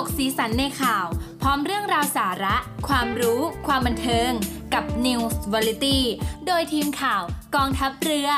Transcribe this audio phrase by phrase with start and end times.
[0.00, 1.06] ตกสีสันในข่าว
[1.42, 2.56] พร้อมเรื่องราวสาระ
[2.88, 4.30] ความรู้ ความบันเทิง
[4.74, 5.98] กับ News Variety
[6.46, 7.22] โดยทีมข่าว
[7.54, 8.28] กองทัพเรือ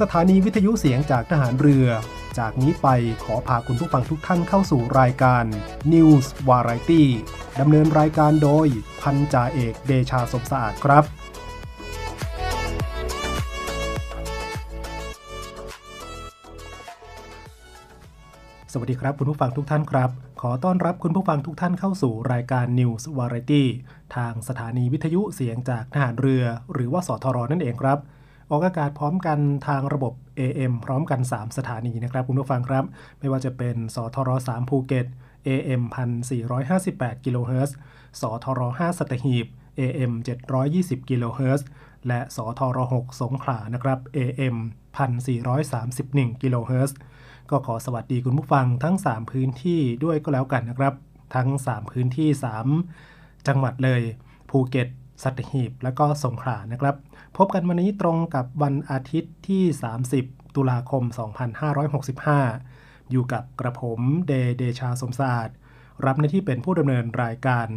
[0.00, 1.88] สถานีวิทยุเสียงจากทหารเรือ
[2.38, 2.88] จากนี้ไป
[3.24, 5.44] ขอพาคุณผู้ฟังทุกท่านเข้าสู่รายการ
[5.92, 7.02] News Variety
[7.60, 8.66] ดำเนินรายการโดย
[9.02, 11.04] พันจ่าเอกเดชาสมสะอาดครับ
[18.72, 23.64] สวัสดีครับคุณผู้ฟังทุกท่านครับ ขอต้อนรับคุณผู้ฟังทุกท่านเข้าสู่รายการ News Variety
[24.16, 27.98] ทางสถานีวิทยุเสียงจากทหารเรือ หรือว่าสทรนั่นเองครับ
[28.50, 29.38] ออกอากาศพร้อมกัน
[29.68, 32.84] ทางระบบ AM พร้อมกัน 3 สถานีนะครับคุณผู้ฟังครับ
[33.18, 35.06] ไม่ว่าจะเป็นสทร3ภูเก็ต
[35.48, 35.82] AM
[36.58, 37.76] 1458กิโลเฮิรตซ์
[38.20, 39.46] สทร5สัตหีบ
[39.78, 40.12] AM
[40.60, 41.66] 720กิโลเฮิรตซ์
[42.08, 44.56] และสทร6สงขลานะครับ AM
[45.68, 46.96] 1431กิโลเฮิรตซ์
[47.50, 50.94] ก็ขอสวัสดีคุณผู้ฟังทั้ง 3 พื้นที่ด้วยก็แล้วกันนะครับ
[51.34, 52.28] ทั้ง 3 พื้นที่
[52.88, 54.02] 3 จังหวัดเลย
[54.50, 54.88] ภูเก็ต
[55.22, 56.96] สัตหีบ และก็สงขลานะครับ
[57.40, 59.64] พบกันวันนี้ตรงกับวันอาทิตย์ที่
[60.08, 61.02] 30 ตุลาคม
[62.28, 65.50] 2565 อยู่กับกระผมเดเดชาสมศาสะอาด
[66.06, 67.68] รับหน้าที่เป็นผู้ดำเนินรายการ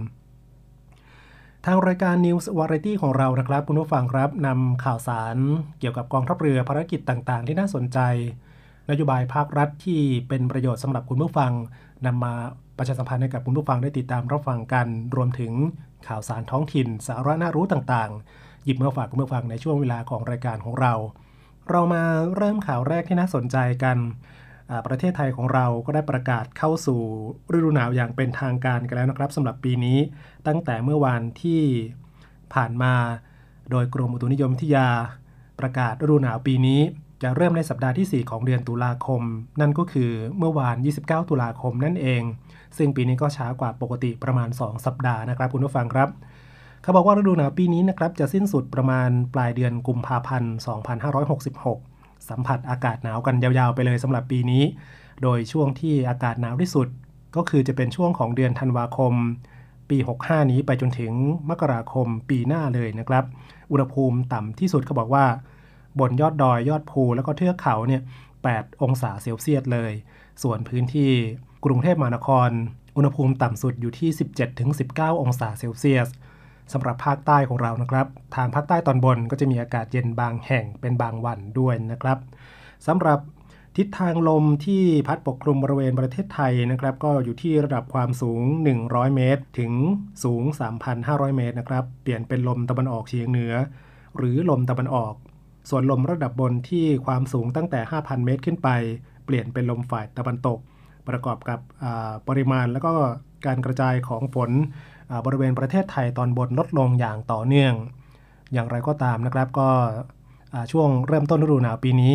[1.66, 5.38] ทางรายการ News Variety ของเรานะครับคุณผู้ฟังครับนำข่าวสาร
[5.80, 8.00] เกี่ยวกับกองทัพเรือภารกิจต่างๆ ที่น่าสนใจ
[8.90, 11.52] นโยบายภาครัฐที่เป็นประโยชน์สำหรับคุณผู้ฟัง
[12.06, 12.34] นำมา
[12.78, 15.53] ประชาสัมพันธ์ให้กับคุณผู้ฟังได้ติดตามรับฟังกัน รวมถึง
[16.08, 18.22] ข่าวสารท้องถิ่น สาระน่ารู้ต่างๆ
[18.66, 20.94] หยิบมาฝากคุณผู้ฟังในช่วงเวลาของรายการของเรา
[21.70, 22.04] เรามา
[22.36, 23.98] เริ่มข่าวแรกที่น่าสนใจกัน
[24.88, 27.02] ประเทศไทยของเราก็ได้ประกาศเข้าสู่
[27.53, 29.98] ฤดูหนาวอย่างเป็นทางการกันแล้วนะครับสำหรับปีนี้
[30.48, 31.62] ตั้งแต่เมื่อวานที่
[32.53, 32.94] ผ่านมา
[33.72, 34.88] โดยกรมอุตุนิยมวิทยา
[35.59, 36.81] ประกาศฤดูหนาวปีนี้
[37.24, 39.22] จะเริ่มในสัปดาห์ที่ 4 ของเดือนตุลาคม
[39.62, 42.24] นั่นก็คือเมื่อวาน 29 ตุลาคมนั่นเอง
[42.78, 46.09] ซึ่งปีนี้ก็ช้ากว่าปกติประมาณ 2 สัปดาห์นะครับคุณผู้ฟังครับ
[46.81, 50.53] เขาบอกว่าฤดูหนาวปีนี้นะครับจะสิ้นสุดประมาณปลายเดือนกุมภาพันธ์
[51.62, 54.64] 2566 สัมผัสอากาศหนาวกันยาวๆไปเลยสำหรับปีนี้
[55.24, 56.88] โดยช่วงที่อากาศหนาวที่สุด
[57.36, 59.14] ก็คือจะเป็นช่วงของเดือนธันวาคม
[59.90, 61.14] ปี 65 นี้ไปจนถึง
[61.50, 63.25] มกราคมปีหน้าเลยนะครับ
[63.72, 65.25] อุณหภูมิต่ำที่สุดเขาบอกว่า
[66.00, 68.02] บนยอดดอยยอดภูแล้วก็เทือกเขาเนี่ย
[68.42, 69.92] 8 องศาเซลเซียสเลย
[70.44, 71.12] ส่วนพื้นที่
[71.66, 72.50] กรุงเทพมหานคร
[72.98, 74.09] อุณหภูมิต่ำสุดอยู่ที่
[74.66, 76.09] 17-19 องศาเซลเซียส
[76.74, 82.18] สำหรับภาคใต้ของเรานะครับ ทางภาคใต้ตอนบนก็จะมีอากาศเย็นบางแห่งเป็นบางวันด้วยนะครับ
[82.88, 83.20] สำหรับ
[83.78, 88.42] ทิศทางลมที่พัดปกคลุมบริเวณประเทศไทยนะครับ ก็อยู่ที่ระดับความสูง
[88.80, 89.74] 100 เมตร ถึง
[90.24, 90.44] สูง
[90.92, 93.54] 3,500 เมตรนะครับเปลี่ยนเป็นลมตะวันออกเฉียงเหนือ
[94.18, 95.14] หรือลมตะวันออก
[95.70, 98.70] ส่วนลมระดับบนที่ความสูงตั้งแต่ 5,000 เมตรขึ้นไป
[99.26, 100.60] เปลี่ยนเป็นลมฝ่ายตะวันตก
[101.10, 101.60] ประกอบกับ
[102.28, 102.94] ปริมาณแล้วก็
[103.46, 104.52] การกระจายของฝน
[105.26, 107.74] บริเวณประเทศไทยตอนบนลดลงอย่างต่อเนื่อง
[108.54, 109.70] อย่างไรก็ตามนะครับก็
[110.72, 112.14] ช่วงเริ่มต้นฤดูหนาวปีนี้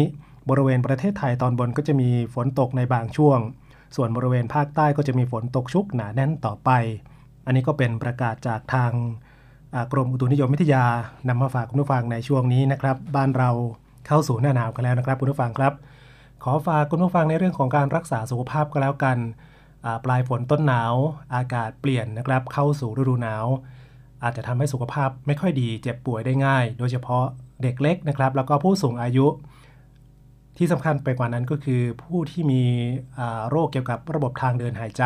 [0.51, 3.39] บริเวณประเทศไทยตอนบนก็จะมีฝนตกในบางช่วง
[3.97, 6.71] ส่วนบริเวณภาคใต้ก็จะมีฝนตกชุกหนาแน่นต่อไป
[7.47, 8.93] อันนี้ก็เป็นประกาศจากทาง
[9.93, 10.85] กรมอุตุนิยมวิทยา
[11.29, 13.51] นำมาฝากคุณผู้ฟังในช่วงนี้นะครับ บ้านเรา
[14.07, 15.73] เข้าสู่หน้าหนาวกันแล้วนะครับคุณผู้ฟังครับ
[16.45, 19.17] ขอฝากคุณผู้ฟังในเรื่องของการรักษาสุขภาพก็แล้วกัน
[20.05, 20.95] ปลายฝนต้นหนาว
[21.35, 23.47] อากาศเปลี่ยนนะครับเข้าสู่ฤดูหนาว
[24.23, 27.25] อาจจะทำให้สุขภาพไม่ค่อยดีเจ็บป่วยได้ง่าย โดยเฉพาะ
[27.63, 29.27] เด็กเล็กนะครับ แล้วก็ผู้สูงอายุ
[30.59, 32.63] ที่สำคัญไปกว่านั้นก็คือผู้ที่มี
[33.49, 35.05] โรคเกี่ยวกับระบบทางเดินหายใจ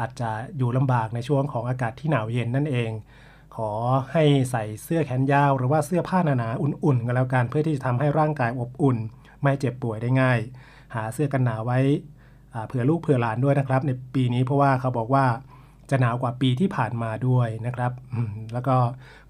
[0.00, 2.90] อาจจะอยู่ลำบากในช่วงของอากาศที่หนาวเย็นนั่นเอง
[3.56, 3.70] ขอ
[4.12, 8.96] ให้ใส่เสื้อแขนยาว หรือว่าเสื้อผ้าหนาๆอุ่นๆกันแล้วกันเพื่อที่จะทำให้ร่างกายอบอุ่น
[9.42, 10.38] ไม่เจ็บป่วยได้ง่าย
[10.94, 11.78] หาเสื้อกันหนาวไว้
[12.66, 15.24] เผื่อลูกเผื่อหลานด้วยนะครับ ในปีนี้เพราะว่าเขาบอกว่า
[15.90, 17.92] จะหนาวกว่าปีที่ผ่านมาด้วยนะครับ
[18.52, 18.76] แล้วก็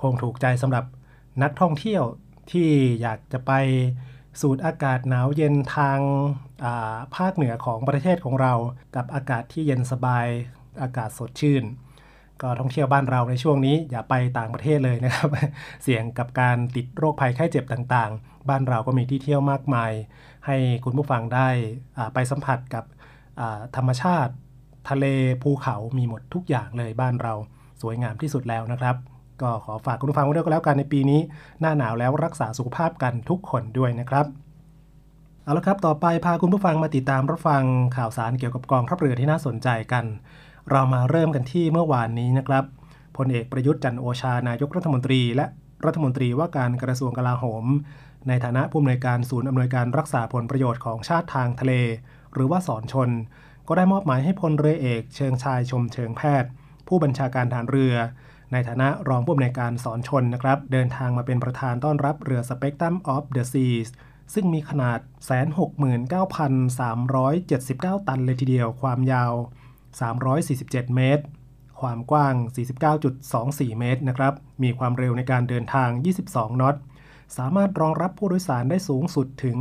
[0.03, 0.85] คงถูกใจสำหรับ
[1.43, 2.03] นักท่องเที่ยว
[2.53, 2.69] ที่
[3.03, 3.53] อยากจะไป
[4.41, 8.53] สูดอากาศหนาวเย็นทางาภาคเหนือของประเทศของเรา
[8.97, 10.27] กับอากาศที่เย็นสบาย
[10.83, 11.65] อากาศสดชื่น
[12.43, 15.29] ก็ท่องเที่ยวบ้านเราในช่วงนี้ อย่าไปต่างประเทศเลยนะครับ
[15.83, 19.93] เสี่ยงกับการติดโรคภัยไข้เจ็บต่างๆ บ้านเราก็มีที่เที่ยวมากมาย
[20.47, 21.49] ให้คุณผู้ฟังได้
[22.15, 22.85] ไปสัมผัสกับ
[23.77, 24.33] ธรรมชาติ
[24.91, 25.07] ทะเล
[25.43, 27.35] ภูเขามีหมดทุกอย่างเลยบ้านเรา
[27.83, 28.97] สวยงามที่สุดแล้วนะครับ
[29.43, 31.21] ก็ขอฝากคุณผู้ฟังไว้ด้วยก็แล้วกันในปีนี้
[31.61, 34.27] หน้าหนาวแล้วรักษาสุขภาพกันทุกคนด้วยนะครับ
[35.45, 37.63] เอาละครับ ต่อไปพาคุณผู้ฟังมาติดตามรับฟัง
[37.97, 40.05] ข่าวสารเกี่ยวกับกองทัพเรือที่น่าสนใจกัน
[40.71, 42.65] เรามาเริ่มกันที่เมื่อวานนี้นะครับ
[43.17, 45.47] พลเอกประยุทธ์จันโอชานายกรัฐมนตรี และ
[45.87, 47.65] รัฐมนตรีว่าการกระทรวงกลาโหม
[48.29, 51.73] ในฐานะผู้อำนวยการศูนย์อำนวยการรักษาผลประโยชน์ของชาติทางทะเล
[52.35, 53.11] หรือว่าสอนชน
[53.69, 56.51] ก็ได้มอบหมายให้พลเรือเอก เชิงชายชมเชิงแพทย์
[56.89, 57.95] ผู้บัญชาการฐานเรือ
[58.53, 63.89] ในฐานะรองผู้อำนวยการสอนชนนะครับ เดินทางมาเป็นประธานต้อนรับเรือ Spectrum of the Seas
[64.35, 64.99] ซึ่งมีขนาด
[65.91, 69.33] 169,379 ตันเลยทีเดียว ความยาว
[70.15, 71.25] 347 เมตร
[71.81, 72.35] ความกว้าง
[73.07, 75.89] 49.24 เมตรนะครับ มีความเร็วในการเดินทาง
[76.27, 76.77] 22 นอต
[77.37, 79.57] สามารถรองรับผู้โดยสารได้สูงสุดถึง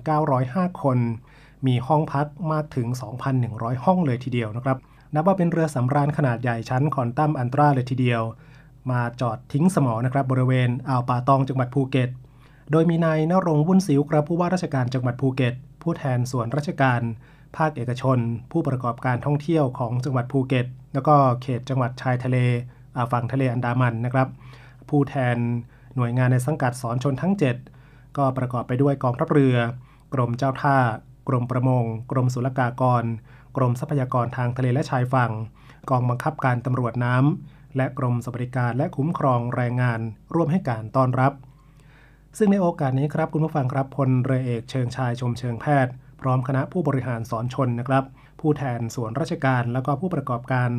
[0.00, 0.98] 4,905 คน
[1.66, 2.86] มีห้องพักมากถึง
[3.36, 4.78] 2,100 ห้องเลยทีเดียวนะครับ
[5.14, 8.22] นับว่าเป็นเรือสำราญขนาดใหญ่ชั้น Quantum Ultra เลยทีเดียว
[8.90, 12.10] มาจอดทิ้งสมอนะครับบริเวณอ่าวป่าตองจังหวัดภูเก็ต
[12.72, 17.00] โดยมีนายณรงค์ วุ่นซิ้วครับผู้ว่าราชการจังหวัดภูเก็ต ผู้แทนส่วนราชการ
[17.56, 18.18] ภาคเอกชน
[18.52, 22.36] ผู้ประกอบการท่องเที่ยวของจังหวัดภูเก็ต แล้วก็เขตจังหวัดชายทะเล
[23.12, 24.28] ฝั่งทะเลอันดามันนะครับ
[24.88, 25.36] ผู้แทน
[25.96, 27.34] หน่วยงานในสังกัดสอนชนทั้ง
[27.74, 29.56] 7 ก็ประกอบไปด้วยกองทัพเรือ
[30.14, 30.76] กรมเจ้าท่า
[31.28, 33.04] กรมประมง กรมศุลกากร
[33.56, 35.32] กรมทรัพยากรทางทะเลและชายฝั่ง
[35.90, 40.00] กองบังคับการตำรวจน้ำ และกรมสวัสดิการและคุ้มครองแรงงาน
[40.34, 41.32] ร่วมให้การต้อนรับ
[42.38, 48.04] ซึ่งในโอกาสนี้ครับคุณผู้ฟังครับพลเรือเอกเชิงชายชมเชิงแพทย์ พร้อมคณะผู้บริหารสอนชนนะครับ
[48.40, 50.70] ผู้แทนส่วนราชการแล้วก็ผู้ประกอบการ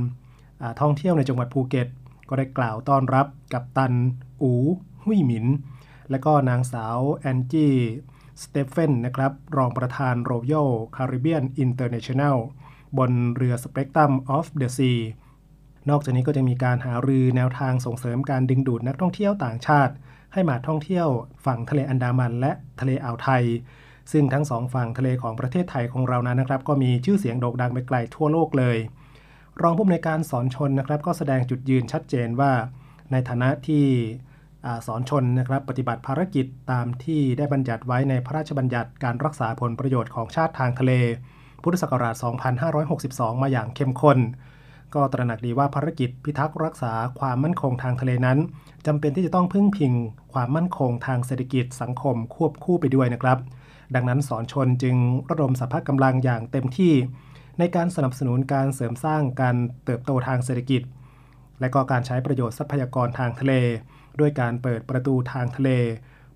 [0.81, 1.87] ท่องเที่ยวในจังหวัดภูเก็ต
[2.29, 3.93] ก็ได้กล่าวต้อนรับกัปตัน
[4.41, 4.51] อู
[5.03, 5.45] หุยหมิน
[6.11, 7.73] และก็นางสาวแอนจี้
[8.43, 12.37] สเตฟเฟนนะครับรองประธาน Royal Caribbean International
[12.97, 14.99] บนเรือ Spectrum of the Sea
[15.89, 19.93] นอกจากนี้ก็จะมีการหารือแนวทางส่งเสริมการดึงดูดนักท่องเที่ยวต่างชาติ
[20.33, 21.07] ให้มาท่องเที่ยว
[21.45, 23.43] ฝั่งทะเลอันดามันและทะเลอ่าวไทย
[24.11, 28.77] ซึ่งทั้งสองฝั่งทะเลของประเทศไทยของเรานั้นนะครับ ก็มีชื่อเสียงโด่งดังไปไกลทั่วโลกเลย
[29.61, 32.51] รองผู้อำนวยการสอนชนนะครับ ก็แสดงจุดยืนชัดเจนว่า
[33.11, 33.85] ในฐานะที่
[34.87, 40.91] สอนชนนะครับปฏิบัติภารกิจตามที่ได้บัญญัติไว้ในพระราชบัญญัติการรักษาผลประโยชน์ของชาติทางทะเล
[41.63, 42.15] พุทธศักราช
[42.79, 44.17] 2562 มาอย่างเข้มข้น
[44.95, 48.37] ก็ตระหนักดีว่าภารกิจพิทักษ์รักษาความมั่นคงทางทะเลนั้น
[48.85, 49.93] จำเป็นที่จะต้องพึ่งพิง
[50.33, 53.37] ความมั่นคงทางเศรษฐกิจสังคมควบคู่ไปด้วยนะครับ
[53.95, 54.95] ดังนั้นสอนชนจึง
[55.29, 56.93] ระดมสรรพกำลังอย่างเต็มที่
[57.59, 59.55] ในการสนับสนุนการเสริมสร้างการ
[59.85, 60.81] เติบโตทางเศรษฐกิจ
[61.61, 63.53] และก็การใช้ประโยชน์ทรัพยากรทางทะเล
[64.19, 65.69] ด้วยการเปิดประตูทางทะเล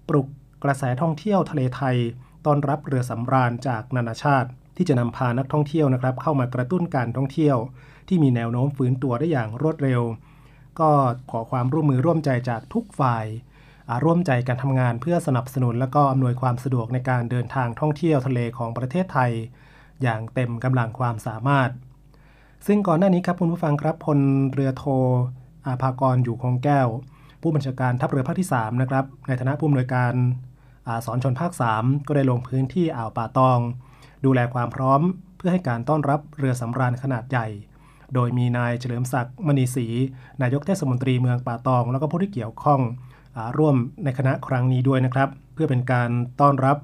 [0.10, 0.28] ปลุก
[0.64, 1.98] กระแสท่องเที่ยวทะเลไทย
[2.46, 7.58] ต้อนรับเรือสำราญจากนานาชาติ ที่จะนำพานักท่องเที่ยวนะครับ เข้ามากระตุ้นการท่องเที่ยว
[8.08, 10.02] ที่มีแนวโน้มฟื้นตัวได้อย่างรวดเร็ว
[10.80, 10.92] ก็
[11.32, 13.26] ขอความร่วมมือร่วมใจจากทุกฝ่าย
[14.04, 19.32] ร่วมใจกันทำงานเพื่อสนับสนุน และก็อำนวยความสะดวกในการเดินทางท่องเที่ยวทะเลของประเทศไทย
[20.04, 21.70] อย่างเต็มกำลังความสามารถ
[22.68, 24.20] ซึ่งก่อนหน้านี้ครับคุณผู้ฟังครับพล
[24.54, 24.84] เรือโท
[25.66, 26.88] อาภากรอยู่คงแก้ว
[27.42, 30.14] ผู้บัญชาการทัพเรือภาคที่3นะครับในฐานะผู้อำนวยการ
[30.88, 33.60] อาสอนชนภาค 3 ก็ได้ลงพื้นที่อ่าวป่าตอง
[34.26, 35.02] ดูแลความพร้อม
[35.38, 37.48] เพื่อให้การต้อนรับเรือสำราญขนาดใหญ่
[38.14, 39.88] โดยมีนายเฉลิมศักดิ์มณีศรี
[40.42, 42.82] นายกเทศมนตรีเมืองป่าตอง แล้วก็ผู้ที่เกี่ยวข้อง
[43.58, 46.10] ร่วมในคณะครั้งนี้ด้วยนะครับ เพื่อเป็นการ
[46.42, 46.78] ต้อนรับ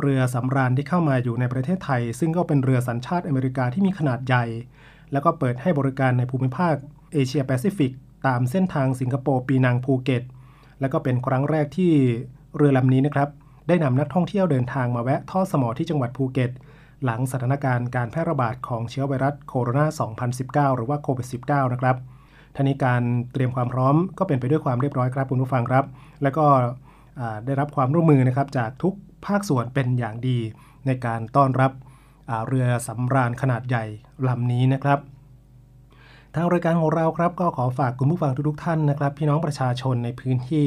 [0.00, 4.44] เรือสำราญที่เข้ามาอยู่ในประเทศไทย ซึ่งก็เป็นเรือสัญชาติอเมริกาที่มีขนาดใหญ่
[5.12, 6.74] แล้วก็เปิดให้บริการในภูมิภาค
[7.12, 7.92] เอเชียแปซิฟิก
[8.26, 10.22] ตามเส้นทางสิงคโปร์ปีนังภูเก็ต
[10.80, 11.92] และก็เป็นครั้งแรกที่
[12.56, 13.28] เรือลำนี้นะครับ
[13.68, 16.50] ได้นำนักท่องเที่ยวเดินทางมาแวะท่อสมอที่จังหวัดภูเก็ต
[17.04, 21.96] หลังสถานการณ์การแพร่ระบาดของเชื้อไวรัสโคโรนา 2019 หรือว่าโควิด -19 นะครับ
[22.54, 23.02] ท่านี้การ
[23.32, 25.84] เตรียมความพร้อมก็เป็นไปด้วยความเรียบร้อยครับคุณผู้ฟังครับ
[26.22, 26.46] แล้วก็
[27.46, 28.94] ได้รับความร่วมมือนะครับจากทุก
[29.26, 30.38] ภาคส่วนเป็นอย่างดี
[30.86, 31.72] ในการต้อนรับ
[32.48, 33.84] เรือสำราญขนาดใหญ่
[34.28, 34.98] ลำนี้นะครับ
[36.36, 40.66] ทางรายการของเราครับก็ขอฝากคุณผู้ฟังทุกๆท่านนะครับ พี่น้องประชาชนในพื้นที่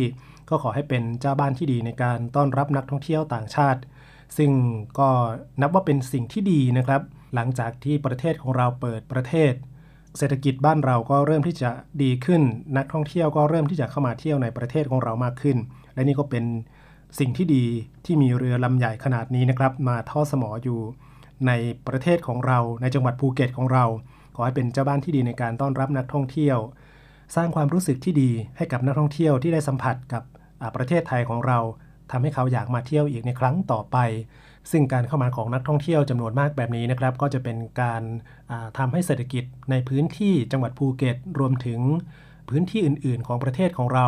[0.49, 3.81] ก็ขอให้เป็นเจ้าบ้านที่ดีในการต้อนรับนักท่องเที่ยวต่างชาติ
[4.37, 4.51] ซึ่ง
[4.99, 5.09] ก็
[5.61, 7.01] นับว่าเป็นสิ่งที่ดีนะครับ
[7.35, 9.53] หลังจากที่ประเทศของเราเปิดประเทศ
[10.17, 11.69] เศรษฐกิจบ้านเราก็เริ่มที่จะ
[12.03, 12.41] ดีขึ้น
[12.77, 15.57] นักท่องเที่ยวก็เริ่มที่จะเข้ามาเที่ยวในประเทศของเรามากขึ้น
[15.93, 16.45] และนี่ก็เป็น
[17.19, 17.65] สิ่งที่ดี
[18.05, 20.79] ที่มีเรือลำใหญ่ขนาดนี้นะครับ มาท่อสมออยู่
[21.47, 21.51] ใน
[21.87, 23.85] ประเทศของเราในจังหวัดภูเก็ตของเรา
[24.39, 26.57] ขอให้เป็นเจ้าบ้านที่ดีในการต้อนรับนักท่องเที่ยว
[27.35, 30.23] สร้างความรู้สึกที่ดีให้กับนักท่องเที่ยวที่ได้สัมผัสกับ
[30.75, 31.59] ประเทศไทยของเรา
[32.11, 33.97] ทำให้เขาอยากมาเที่ยวอีกในครั้งต่อไป
[34.71, 38.01] ซึ่งการเข้ามาของนักท่องเที่ยวจำนวนมากแบบนี้นะครับ ก็จะเป็นการ
[38.77, 41.79] ทำให้เศรษฐกิจในพื้นที่จังหวัดภูเก็ต รวมถึง
[42.49, 44.07] พื้นที่อื่น ๆ ของประเทศของเรา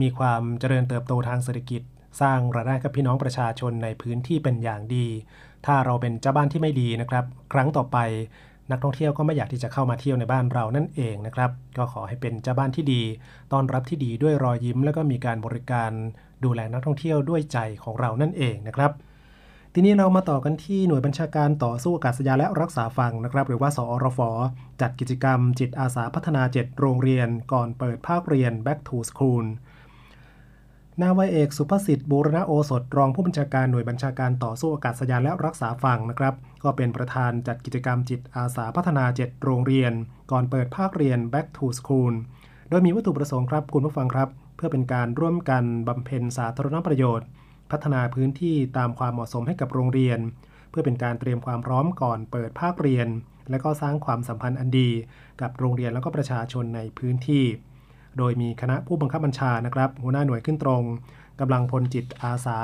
[0.00, 1.82] มีความเจริญเติบโตทางเศรษฐกิจ
[2.20, 5.06] สร้างรายได้กับพี่น้องประชาชนในพื้นที่เป็นอย่างดี
[5.66, 7.98] ถ้าเราเป็นเจ้าบ้านที่ไม่ดีนะครับ ครั้งต่อไป
[8.70, 13.02] นักท่องเที่ยวก็ไม่อยากที่จะเข้ามาเที่ยวในบ้านเรานั่นเองนะครับ ก็ขอให้เป็นเจ้าบ้านที่ดี
[13.52, 15.90] ต้อนรับที่ดีด้วยรอยยิ้ม แล้วก็มีการบริการ
[16.44, 18.92] ดูแลนักท่องเที่ยวด้วยใจของเรานั่นเองนะครับ
[19.74, 24.20] ทีนี้เรามาต่อกันที่หน่วยบัญชาการต่อสู้อากาศยานและรักษาฝั่งนะครับ หรือว่าสอรฟ
[24.80, 29.44] จัดกิจกรรมจิตอาสาพัฒนา 7 โรงเรียน ก่อนเปิดภาคเรียน Back to School
[31.02, 39.92] นาวาเอกสุภสิทธิ์บูรณโอสถรองผู้บัญชาการหน่วยบัญชาการต่อสู้อากาศยานและรักษาฝั่งนะครับ ก็เป็นประธานจัดกิจกรรมจิตอาสาพัฒนา 7 โรงเรียน
[40.30, 42.14] ก่อนเปิดภาคเรียน Back to School
[42.68, 47.26] โดยมีวัตถุประสงค์ครับคุณผู้ฟังครับ เพื่อเป็นการร่วมกันบำเพ็ญสาธารณประโยชน์
[47.70, 50.18] พัฒนาพื้นที่ตามความเหมาะสมให้กับโรงเรียน
[50.70, 53.08] เพื่อเป็นการเตรียมความพร้อมก่อนเปิดภาคเรียน
[53.50, 54.90] และก็สร้างความสัมพันธ์อันดี
[55.40, 57.44] กับโรงเรียนแล้วก็ประชาชนในพื้นที่
[58.18, 60.82] โดยมีคณะผู้บังคับบัญชานะครับ หัวหน้าหน่วยขึ้นตรง
[61.40, 62.58] กำลังพลจิตอาสา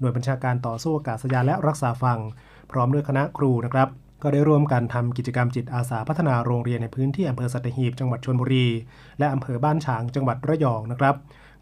[0.00, 2.20] หน่วยบัญชาการต่อสู้อากาศยานและรักษาฝั่ง
[2.70, 3.88] พร้อมด้วยคณะครูนะครับ
[4.22, 8.66] ก็ได้ร่วมกันทำกิจกรรมจิตอาสาพัฒนาโรงเรียนในพื้นที่อำเภอสัตหีบจังหวัดชลบุรี
[9.18, 11.14] และอำเภอบ้านฉางจังหวัดระยองนะครับ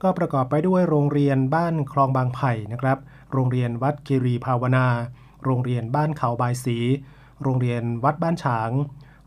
[0.02, 2.99] ก็ประกอบไปด้วยโรงเรียนบ้านคลองบางไผ่นะครับ
[3.33, 4.87] โรงเรียนวัดคีรีภาวนา
[5.45, 6.78] โรงเรียนบ้านเขาบายสี
[7.42, 8.71] โรงเรียนวัดบ้านฉาง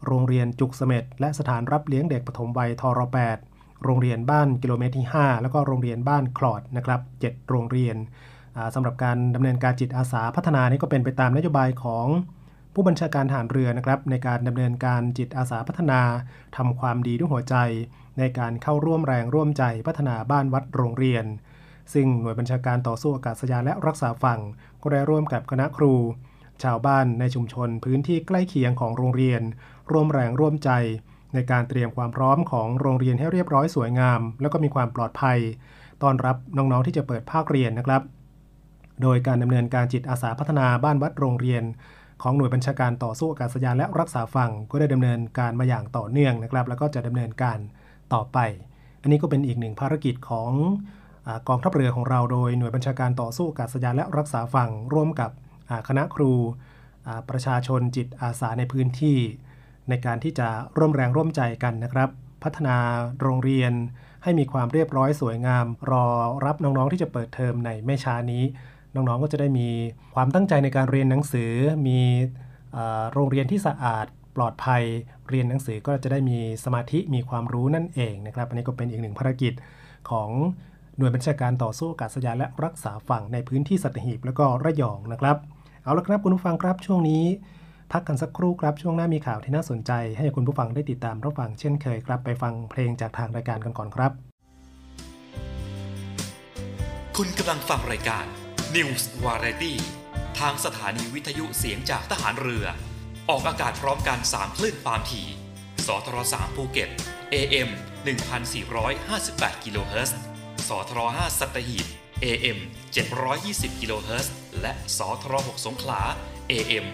[0.06, 3.51] โรงเรียนจุกเสม็ดและสถานรับเลี้ยงเด็กปฐมวัยทร8
[3.84, 7.96] โรงเรียนบ้านกิโลเมตรที่ 5 แล้วก็โรงเรียนบ้านคลอดนะครับ7โรงเรียน
[8.76, 12.08] สำหรับการดำเนินการจิตอาสาพัฒนานี้ก็เป็นไปตามนโยบายของ
[12.74, 16.02] ผู้บัญชาการฐานเรือนะครับในการดำเนินการจิตอาสาพัฒนา
[16.58, 17.56] ทำความดีด้วยหัวใจ
[18.20, 21.26] ในการเข้าร่วมแรงร่วมใจพัฒนาบ้านวัดโรงเรียน
[21.94, 24.40] ซึ่งหน่วยบัญชาการต่อสู้อากาศยานและรักษาฝั่ง
[24.82, 25.94] ก็ได้ร่วมกับคณะครู
[26.64, 29.42] ชาวบ้านในชุมชนพื้นที่ใกล้เคียงของโรงเรียน
[29.92, 30.72] ร่วมแรงร่วมใจ
[31.34, 35.38] ในการเตรียมความพร้อมของโรงเรียนให้เรียบร้อยสวยงาม แล้วก็มีความปลอดภัย
[36.04, 38.02] ต้อนรับน้องๆที่จะเปิดภาคเรียนนะครับ
[39.02, 41.64] โดยการดำเนินการจิตอาสาพัฒนาบ้านวัดโรงเรียน
[42.22, 47.58] ของหน่วยบัญชาการต่อสู้อากาศยานและรักษาฝั่งก็ได้ดำเนินการมาอย่างต่อเนื่องนะครับ แล้วก็จะดำเนินการ
[48.14, 48.38] ต่อไป
[49.02, 50.52] อันนี้ก็เป็นอีกหนึ่งภารกิจของ
[51.28, 55.32] อกองทัพเรือของเราโดยหน่วยบัญชาการต่อสู้อากาศยานและรักษาฝั่งร่วมกับ
[55.88, 56.32] คณะครู
[57.30, 59.18] ประชาชนจิตอาสาในพื้นที่
[59.90, 60.48] ในการที่จะ
[60.78, 62.10] ร่วมแรงร่วมใจกันนะครับ
[62.44, 62.76] พัฒนา
[63.22, 63.74] โรงเรียน
[64.24, 66.06] ให้มีความเรียบร้อยสวยงาม รอ
[66.46, 68.44] รับน้องๆที่จะเปิดเทอมในไม่ช้านี้
[68.96, 69.70] น้องๆก็จะได้มี
[70.16, 71.52] ความตั้งใจในการเรียนหนังสือ
[71.88, 72.00] มี
[73.14, 74.84] โรงเรียนที่สะอาดปลอดภัย
[75.30, 79.54] เรียนหนังสือก็จะได้มีสมาธิมีความรู้นั่นเองนะครับ อันนี้ก็เป็นอีกหนึ่งภารกิจ
[80.10, 80.30] ของ
[80.98, 85.38] หน่วยบัญชาการต่อสู้อากาศยานและรักษาฝั่งในพื้นที่สัตหีบแล้วก็ระยองนะครับ
[85.84, 87.24] เอาละครับคุณผู้ฟังครับช่วงนี้
[87.92, 94.12] พักกันสักครู่ครับ ช่วงหน้ามีข่าวที่น่าสนใจ ให้คุณผู้ฟังได้ติดตามรับฟังเช่นเคยครับ ไปฟังเพลงจากทางรายการกันก่อนครับ
[97.18, 98.26] คุณกำลังฟังรายการ
[98.76, 99.74] News Variety
[100.40, 102.66] ทางสถานีวิทยุเสียงจากทหารเรือ
[103.30, 105.28] ออกอากาศพร้อมกัน 3 คลื่นความถี่
[105.88, 106.90] สทร3ภูเก็ต
[107.34, 107.70] AM
[108.46, 110.18] 1458กิโลเฮิรตซ์
[110.68, 111.86] สทร5สัตหีบ
[112.24, 112.58] AM
[113.20, 116.02] 720กิโลเฮิรตซ์และสทร6สงขลา
[116.52, 116.86] AM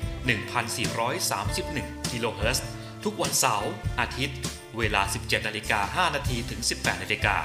[0.62, 2.66] 1431กิโลเฮิรตซ์
[3.04, 4.38] ทุกวันเสาร์อาทิตย์
[4.78, 7.36] เวลา 17นาฬิกา5นาทีถึง 18นาฬิกา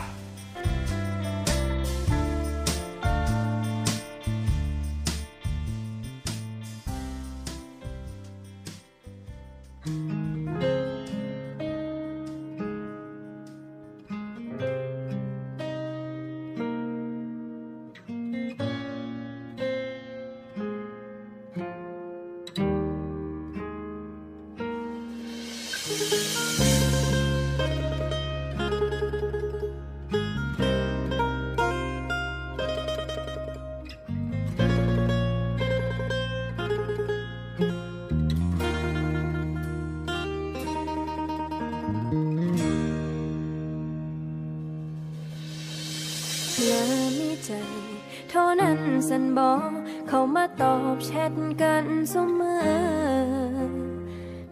[49.09, 49.71] สันบอก
[50.09, 51.33] เขามาตอบแชท
[51.63, 52.63] กันเสมอ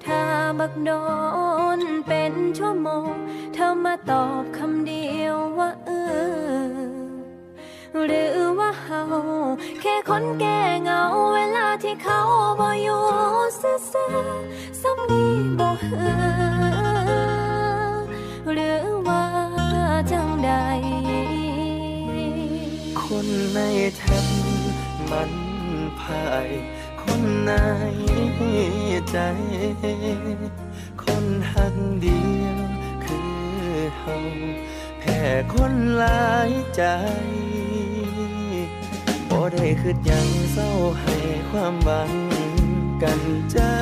[0.05, 0.23] ถ้า
[0.59, 0.91] บักโด
[1.79, 3.15] นเป็นชั่วโมง
[3.55, 6.91] เธอมาตอบคำเดียวว่าเออ
[8.07, 9.03] หรือว่าเฮา
[9.81, 11.03] แค่คนแก่เงา
[11.35, 12.21] เวลาที่เขา
[12.61, 13.05] บ่อยู่
[13.61, 15.25] ซื่อๆสำนี
[15.59, 16.11] บ่เฮอ
[18.53, 19.25] หรือว่า
[20.13, 20.51] จังใด
[23.03, 23.61] คนใน
[24.11, 24.27] แทบ
[25.11, 25.33] มัน
[26.01, 26.49] ภาย
[27.03, 27.53] คนใน
[29.13, 29.19] ใจ
[31.03, 32.59] คนหักเดียว
[33.05, 33.33] คือ
[33.99, 34.17] เฮา
[34.99, 35.21] แพ้
[35.53, 36.83] คนหลายใจ
[39.29, 41.17] บ่ได้คืดยังเศร้าให้
[41.51, 42.13] ความหวัง
[43.03, 43.21] กัน
[43.55, 43.75] จ้า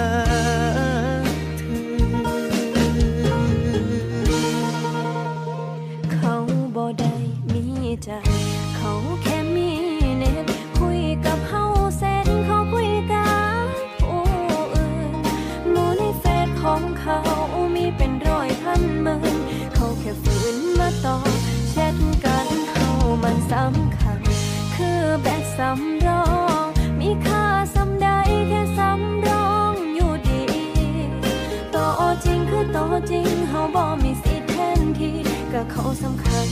[21.05, 21.33] ตอบ
[21.71, 22.89] แชทกันเฮา
[23.23, 24.19] มันสำคัญ
[24.75, 26.25] คือแบกสำรอ
[26.65, 26.67] ง
[27.01, 28.09] มีค่าสำใด
[28.49, 30.45] แค่สำรองอยู่ดี
[31.75, 31.89] ต่อ
[32.25, 35.17] จริงคือต่อจริงเฮาบ่มีสิทธิ์แทนที่
[35.53, 36.49] ก็เขาสำคัญ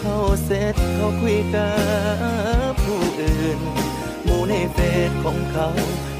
[0.00, 1.70] เฮาเสร็จเขาคุยกั
[2.70, 3.60] บผู้อื่น
[4.24, 5.68] หมู่ในเฟซของเขา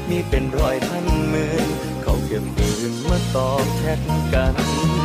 [0.09, 1.67] มีเป็นร้อยพันหมื่น
[2.03, 3.99] เขาเก็บปืนมาตอบแชท
[4.33, 4.53] กัน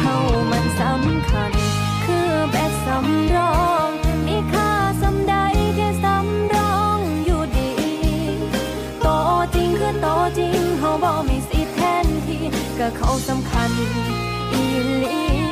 [0.02, 0.16] เฮา
[0.50, 1.52] มันสำคัญ
[2.04, 3.88] คือแบตสำรอง
[4.26, 4.70] มีค่า
[5.02, 5.34] สำใด
[5.76, 7.72] แค่สำรองอยู่ดี
[9.02, 9.08] โต
[9.54, 10.06] จริงคือโต
[10.38, 12.42] จริงเฮาบ่มีสิทธิ์แทนที่
[12.78, 13.70] ก็เขาสำคัญ
[14.52, 14.64] อี
[15.00, 15.45] หลี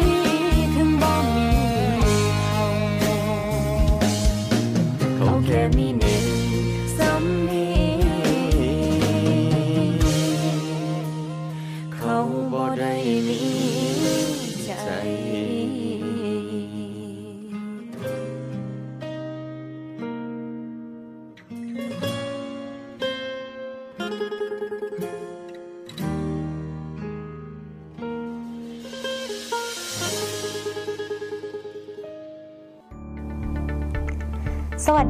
[5.54, 6.03] เ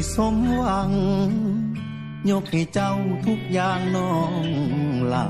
[0.00, 0.90] ที่สมหวัง
[2.30, 2.92] ยกให้เจ้า
[3.26, 4.44] ทุกอย่างน้อง
[5.12, 5.26] ลา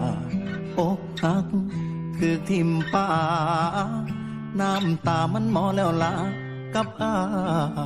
[0.78, 1.46] อกหัก
[2.16, 3.09] คือทิมป่า
[4.61, 6.14] น้ำตามันหมอแล้วลา
[6.74, 7.16] กับอา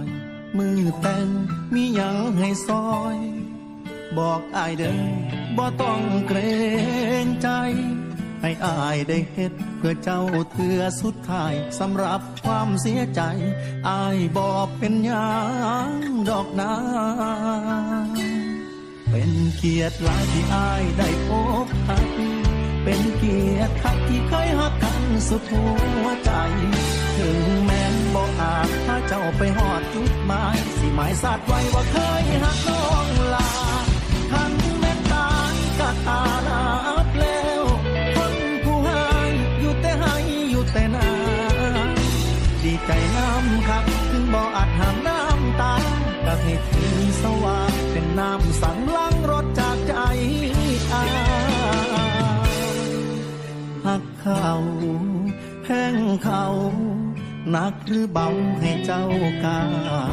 [0.06, 0.08] ย
[0.56, 1.28] มือแต่ง
[1.74, 3.16] มีหยังให้ซอย
[4.18, 4.98] บอกอายเด้อ
[5.56, 6.38] บ่ต้องเกร
[7.24, 7.48] งใจ
[8.42, 9.52] ให้อายได้เฮ็ด
[9.84, 13.22] พื่อเจ้าเถื่อสุดท้ายสำหรับความเสียใจ
[13.88, 15.32] อายบอกเป็นยั
[15.88, 15.90] ง
[16.28, 16.74] ดอกนา
[19.10, 21.30] เป็นเกียรติหลายที่อายได้พ
[21.64, 22.08] บหัก
[22.84, 25.64] เป็นเกียรติทักที่เคยหักกันสุดหั
[26.04, 26.30] วใจ
[27.18, 33.61] ถึงแม้นบอกอาจถ้าเจ้าไปหอดจุดหมาย สิหมายสัตว์ไว้ว่าเคยหักน้องลา
[57.52, 58.28] หนักหรือเบา
[58.60, 59.04] ให้เจ้า
[59.44, 59.62] ก้า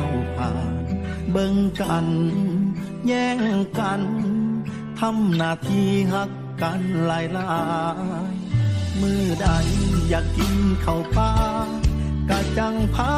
[0.05, 0.85] วผ่าน
[1.31, 2.07] เบิ่งกัน
[3.07, 3.39] แย่ง
[3.79, 4.01] กัน
[4.99, 7.59] ทำหน้าที่หักกันหลายลา
[8.33, 8.35] ย
[9.01, 9.47] มือใด
[10.09, 11.31] อยากกินข้าวปลา
[12.29, 13.13] กะจังพา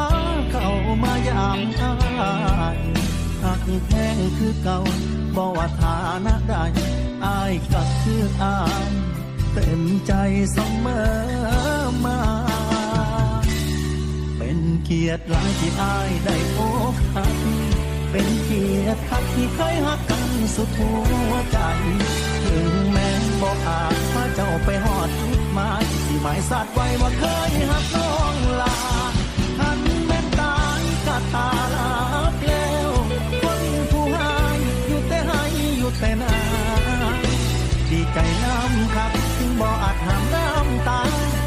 [0.50, 0.68] เข้า
[1.02, 2.34] มายามอา
[2.76, 2.78] ย
[3.42, 4.78] หักแพงคือเก่า
[5.36, 6.54] บ่ว่าฐานะใด
[7.24, 8.58] อายก็คืออา
[8.88, 8.90] ย
[9.52, 10.12] เต็มใจ
[10.52, 11.06] เสมอ
[12.04, 12.41] มา
[14.92, 16.58] กียรติหลายที่อายได้พ
[16.92, 17.36] บหัก
[18.10, 20.24] เป็นเกียรติคักที่เคยหักกัน
[20.54, 20.90] สุดหั
[21.30, 21.58] วใจ
[22.44, 23.10] ถึงแม้
[23.42, 28.76] บอกอาจพาเจ้าไปหอดุดหมายที่หมายสัตว์ไว้ว่าเคยหักน้องลา
[29.58, 31.92] ทันแม้นตายก็ตาลา
[32.32, 32.90] บแล้ว
[33.42, 34.36] คนผู้ให้
[34.88, 35.42] อยู่แต่ให้
[35.78, 36.34] อยู่แต่นา
[37.90, 41.00] ดีใจน้ำครับถึงบ่อาจหามน้ำตา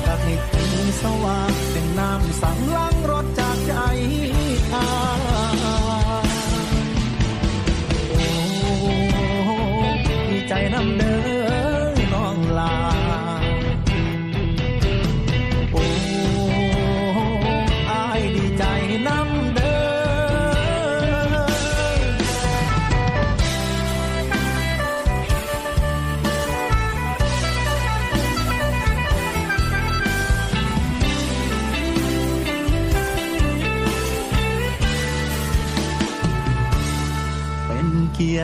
[0.06, 2.95] ก็ให้ถึงสว่างเป็นน้ำสั่งล้าง
[10.74, 11.15] ดี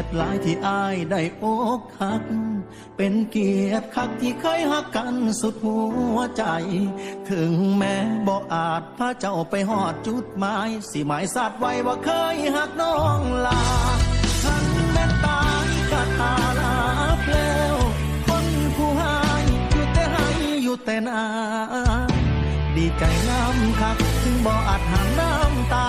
[0.04, 1.46] ติหลายที่อายได้อ
[1.80, 2.24] กหัก
[2.98, 5.80] เป็นเกียรติคักที่เคยหักกันสุดหั
[6.16, 6.44] วใจ
[7.30, 7.96] ถึงแม้
[8.28, 13.62] บ่อาจพาเจ้าไปหอดจุดหมายสิหมายสัตว์ไว้ว่าเคยหักน้องลา
[14.44, 16.76] ทันแม้นตายก็ตาลา
[17.24, 17.36] เพล
[17.74, 17.76] ว
[18.28, 19.16] คนผู้ให้
[19.72, 20.28] อยู่แต่ให้
[20.64, 21.24] อยู่แต่นา
[22.76, 25.86] ดีใจน้ำคักถึงบ่อาจห้ามน้ำตา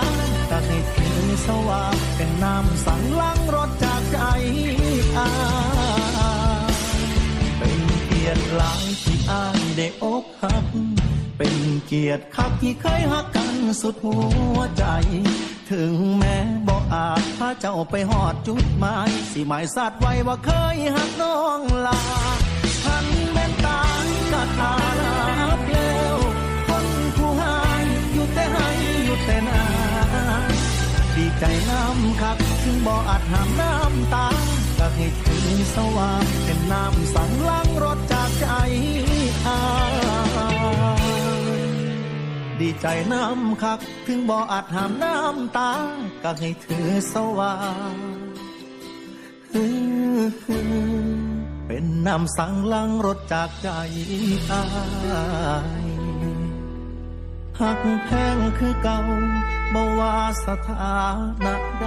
[0.49, 4.19] ก็ให้ถึงสว่างเป็นน้ำสั่งล้างรถจ ใจ
[5.17, 5.29] อา
[7.57, 10.65] เป็นเกียรติหลายที่อายได้อกหัก
[11.37, 14.17] เป็นเกียรติคักที่เคยหักกันสุดหั
[14.55, 14.85] วใจ
[15.71, 22.01] ถึงแม้บ่อาจพาเจ้าไปหอดจุดหมาย สิหมายสัตว์ไว้ว่าเคยหักน้องลา
[22.85, 23.81] ทันแม้นตา
[24.31, 24.73] ก็ตา
[25.05, 25.17] ลา
[25.63, 25.77] เปล
[26.15, 26.17] ว
[26.67, 26.85] คน
[27.17, 27.55] ผู้ให้
[28.13, 28.67] อยู่แต่ให้
[29.05, 29.61] อยู่แต่นา
[31.15, 34.27] ดีใจน้ำคัก ถึงบ่อาจห้ามน้ำตา
[34.77, 35.45] ก็ให้ถึง
[35.75, 38.47] สว่างเป็นน้ำสั่งล้างรถจากใจ
[39.45, 39.59] อา
[42.59, 45.71] ดีใจน้ำคัก ถึงบ่อาจห้ามน้ำตา
[46.23, 47.55] ก็ให้ถือสว่า
[47.93, 47.95] ง
[51.67, 53.69] เป็นน้ำสั่งล้างรถจากใจ
[54.51, 54.63] อา
[55.81, 55.92] ย
[57.59, 58.99] หักแพงคือเก่า
[59.73, 60.99] บ่ว่าสถา
[61.43, 61.85] นะใด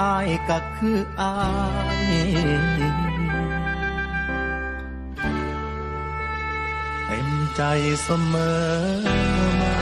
[0.00, 1.34] อายก็คืออา
[1.98, 2.02] ย
[7.04, 7.62] เต็มใจ
[8.02, 8.62] เสมอ
[9.60, 9.81] มา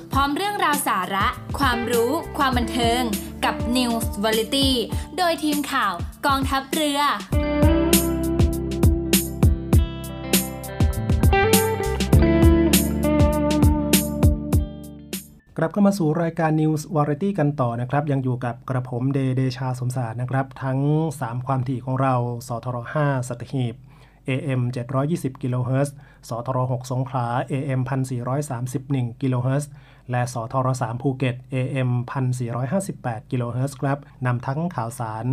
[0.15, 1.27] พร้อมเรื่องราวสาระ
[1.59, 3.01] ความรู้ ความบันเทิง
[3.45, 4.69] กับ News Variety
[5.17, 5.93] โดยทีมข่าว
[6.25, 6.99] กองทัพเรือ
[15.57, 20.79] กลับเข้ามาสู่รายการ News Variety กันต่อนะครับ ยังอยู่กับกระผมเดเดชาสมศาสตร์นะครับ ทั้ง
[21.15, 22.13] 3 ความถี่ของเรา
[22.47, 23.75] สทร5สัตหีบ
[24.29, 24.61] AM
[25.01, 25.95] 720กิโลเฮิรตซ์
[26.29, 27.81] สทร6สงขลา AM
[28.51, 29.69] 1431กิโลเฮิรตซ์
[30.11, 31.89] และสทร3ภูเก็ต AM
[32.61, 35.25] 1458กิโลเฮิรตซ์ครับนำทั้งข่าวสาร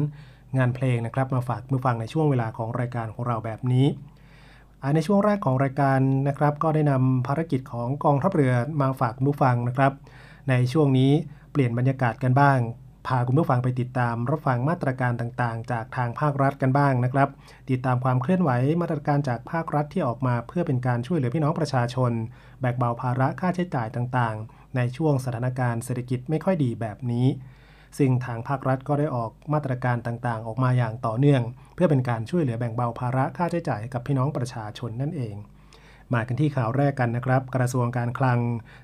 [0.57, 3.87] งานเพลงนะครับมาฝากผู้ฟังในช่วงเวลาของรายการของเราแบบนี้
[4.95, 9.93] ในช่วงแรกของรายการนะครับ ก็ได้นำภารกิจของกองทัพเรือมาฝากคุณผู้ฟังนะครับ
[10.49, 11.11] ในช่วงนี้
[11.53, 12.59] เปลี่ยนบรรยากาศกันบ้าง
[13.07, 17.29] พาคุณผู้ฟังไปติดตามรับฟังมาตรการต่างๆ จากทางภาครัฐกันบ้างนะครับ
[17.71, 22.13] ติดตามความเคลื่อนไหวมาตรการจากภาครัฐที่ออกมาเพื่อเป็นการช่วยเหลือพี่น้องประชาชน
[22.61, 27.27] แบกเบาภาระค่าใช้จ่ายต่างๆ ในช่วงสถานการณ์เศรษฐกิจไม่ค่อยดีแบบนี้
[27.99, 31.43] ซึ่งทางภาครัฐก็ได้ออกมาตรการต่างๆ ออกมาอย่างต่อเนื่อง
[31.75, 35.35] เพื่อเป็นการช่วยเหลือแบ่งเบาภาระค่าใช้จ่ายกับพี่น้องประชาชนนั่นเอง
[36.15, 38.39] มากันที่ข่าวแรกกันนะครับ กระทรวงการคลัง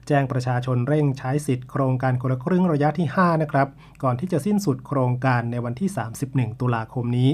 [0.09, 3.68] แจ้งประชาชนเร่งใช้สิทธิ์โครงการคนละครึ่งระยะที่ 5 นะครับ
[4.03, 5.88] ก่อนที่จะสิ้นสุดโครงการในวันที่
[6.25, 7.31] 31 ตุลาคมนี้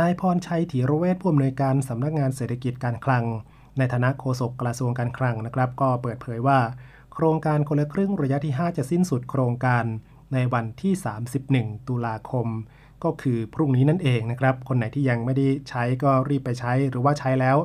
[0.00, 3.24] นายพรชัยถีรเวชผู้อำนวยการสำนักงานเศรษฐกิจการคลัง
[3.78, 6.58] ในฐานะโฆษกกระทรวงการคลังนะครับ ก็เปิดเผยว่า
[7.18, 9.84] โครงการคนละครึ่งระยะที่ 5 จะสิ้นสุดโครงการ
[10.32, 10.92] ในวันที่
[11.40, 12.46] 31 ตุลาคม
[13.04, 17.56] ก็คือพรุ่งนี้นั่นเองนะครับ คนไหนที่ยังไม่ได้ใช้ก็รีบไปใช้ หรือว่าใช้แล้ว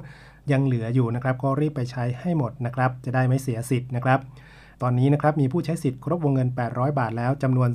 [0.51, 4.19] ยังเหลืออยู่นะครับ ก็รีบไปใช้ให้หมดนะครับ จะได้ไม่เสียสิทธิ์นะครับ
[4.81, 7.69] ตอนนี้นะครับมีผู้ใช้สิทธิ์ครบวงเงิน 800 บาทแล้วจำนวน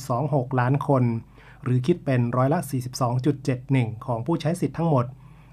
[0.00, 1.04] 10.26 ล้านคน
[1.62, 2.58] หรือคิดเป็นร้อยละ
[3.32, 5.04] 42.71 ของผู้ใช้สิทธิ์ทั้งหมด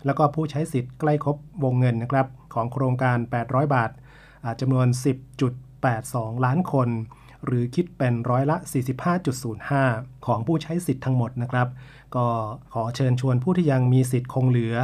[0.06, 3.92] แล้วก็ผู้ใช้สิทธิ์ใกล้ครบวงเงินนะครับของโครงการ 800 บาท
[4.60, 4.88] จำนวน
[5.66, 6.90] 10.82 ล้านคน
[7.46, 8.58] หรือคิดเป็นร้อยละ
[9.42, 11.68] 45.05 ของผู้ใช้สิทธิ์ทั้งหมดนะครับ
[12.16, 12.26] ก็
[12.74, 14.76] ขอเชิญชวนผู้ที่ยังมีสิทธิ์คงเหลือ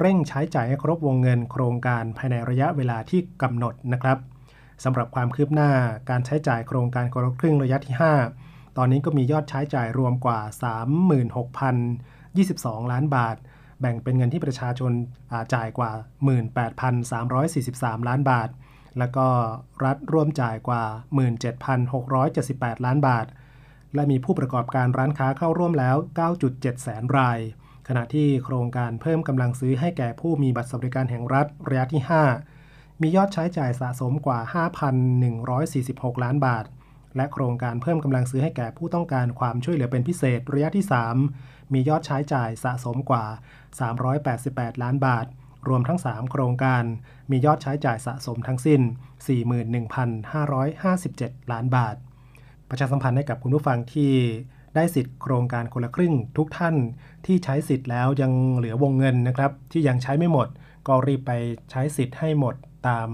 [0.00, 4.18] เร่งใช้จ่ายให้ครบวงเงินโครงการภายในระยะเวลาที่กำหนดนะครับ
[4.84, 5.70] สำหรับความคืบหน้า
[6.10, 7.94] การใช้จ่ายโครงการคนละครึ่งระยะที่
[8.36, 10.40] 5 ตอนนี้ก็มียอดใช้จ่ายรวมกว่า
[12.00, 13.36] 36,022 ล้านบาท
[13.80, 14.92] แบ่งเป็นเงินที่ประชาชน
[15.54, 15.92] จ่ายกว่า
[16.80, 18.48] 18,343 ล้านบาท
[18.98, 19.28] แล้วก็
[19.84, 20.84] รัฐร่วมจ่ายกว่า
[22.04, 23.26] 17,678 ล้านบาท
[23.94, 25.96] และมีผู้ประกอบการร้านค้าเข้าร่วมแล้ว
[26.40, 27.38] 9.7 แสนราย
[27.88, 32.02] ขณะที่โครงการเพิ่มกำลังซื้อให้แก่ผู้มีบัตรสวัสดิการแห่งรัฐระยะที่
[32.50, 34.40] 5 มียอดใช้จ่ายสะสมกว่า
[35.12, 36.64] 5,146 ล้านบาท
[37.16, 40.84] และโครงการเพิ่มกำลังซื้อให้แก่ผู้ต้องการความช่วยเหลือเป็นพิเศษระยะที่
[41.28, 43.24] 3 มียอดใช้จ่ายสะสมกว่า
[44.04, 45.26] 388 ล้านบาท
[45.68, 46.82] รวมทั้ง 3 โครงการ
[47.30, 48.80] มียอดใช้จ่ายสะสมทั้งสิ้น
[49.76, 51.96] 41,557 ล้านบาท
[52.70, 54.12] ประชาสัมพันธ์ให้กับคุณผู้ฟังที่
[54.74, 56.76] ได้สิทธิ์โครงการคนละครึ่งทุกท่าน
[57.26, 60.48] ที่ใช้สิทธิ์แล้วยังเหลือวงเงินนะครับ ที่ยังใช้ไม่หมด
[60.86, 61.32] ก็รีบไป
[61.70, 62.54] ใช้สิทธิ์ให้หมด
[62.88, 63.08] ตาม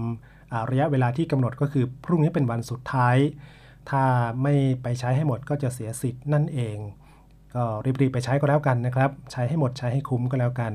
[0.69, 3.17] ระยะเวลาที่กำหนดก็คือพรุ่งนี้เป็นวันสุดท้าย
[3.89, 4.03] ถ้า
[4.43, 6.77] ไม่ไปใช้ให้หมดก็จะเสียสิทธิ์นั่นเอง
[7.55, 7.63] ก็
[8.01, 10.71] รีบๆไปใช้ก็แล้วกันนะครับ ใช้ให้หมดใช้ให้คุ้มก็แล้วกัน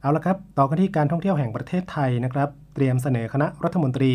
[0.00, 4.12] เอาละครับ ต่อกันที่การท่องเที่ยวแห่งประเทศไทยนะครับ เตรียมเสนอคณะรัฐมนตรี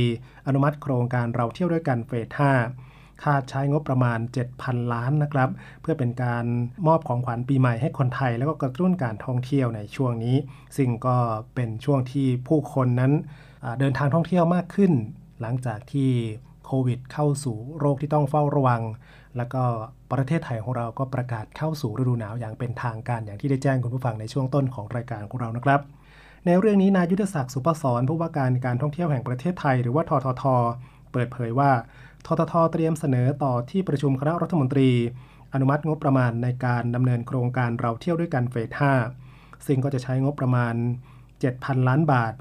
[0.47, 2.27] อนุมัติโครงการเราเที่ยวด้วยกันเฟส
[2.75, 4.19] 5 คาดใช้งบประมาณ
[4.55, 5.49] 7,000 ล้านนะครับ
[5.81, 6.45] เพื่อเป็นการ
[6.87, 10.35] มอบของขวัญปีใหม่ให้คนไทย แล้วก็กระตุ้นการท่องเที่ยวในช่วงนี้
[10.77, 11.17] ซึ่งก็
[11.55, 13.11] เป็นช่วงที่ผู้คนนั้น
[13.79, 14.91] เดินทางท่องเที่ยวมากขึ้น
[15.41, 16.09] หลังจากที่
[16.65, 18.81] โควิด เข้าสู่โรคที่ต้องเฝ้าระวัง
[19.37, 19.63] แล้วก็
[20.11, 25.81] ประเทศไทยของเราก็ประกาศเข้าสู่ฤดูหนาวอย่างเป็นทางการอย่างที่ได้แจ้งคุณผู้ฟังในช่วงต้นของรายการของเรานะครับ
[26.45, 30.43] ในเรื่องนี้นายุทธศักดิ์สุปสรผู้ว่าการการท่องเที่ยวแห่งประเทศไทย หรือว่าททท
[31.11, 31.71] เปิดเผยว่า
[32.25, 34.89] ทททเตรียมเสนอต่อที่ประชุมคณะรัฐมนตรี
[35.53, 38.69] อนุมัติงบประมาณในการดำเนินโครงการเราเที่ยวด้วยกันเฟส
[39.19, 40.73] 5ซึ่งก็จะใช้งบประมาณ
[41.31, 42.33] 7,000 ล้านบาท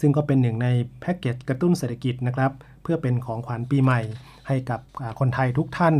[0.00, 0.68] ซึ่งก็เป็นหนึ่งใน
[1.00, 4.00] แพ็กเกจกระตุ้นเศรษฐกิจนะครับ เพื่อเป็นของขวัญปีใหม่
[4.48, 4.80] ให้กับ
[5.18, 5.96] คนไทยทุกท่าน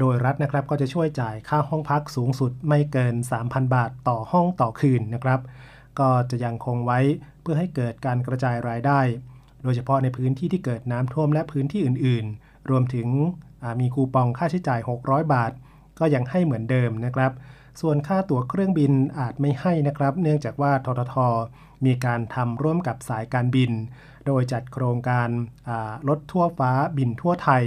[0.00, 5.40] โดยรัฐนะครับก็จะช่วยจ่ายค่าห้องพักสูงสุดไม่เกิน 3,000 บาทต่อห้องต่อคืนนะครับ
[5.98, 6.98] ก็จะยังคงไว้
[7.42, 9.00] เพื่อให้เกิดการกระจายรายได้
[9.62, 13.08] โดยเฉพาะในพื้นที่ที่เกิดน้ำท่วมและพื้นที่อื่น ๆ รวมถึง
[13.80, 15.52] มีคูปองค่าใช้จ่าย 600 บาท
[15.98, 17.32] ก็ยังให้เหมือนเดิมนะครับ
[17.80, 21.14] ส่วนค่าตั๋วเครื่องบินอาจไม่ให้นะครับ เนื่องจากว่าททท
[21.86, 23.70] มีการทำร่วมกับสายการบิน
[24.26, 25.28] โดยจัดโครงการ
[26.08, 27.64] รถทั่วฟ้าบินทั่วไทย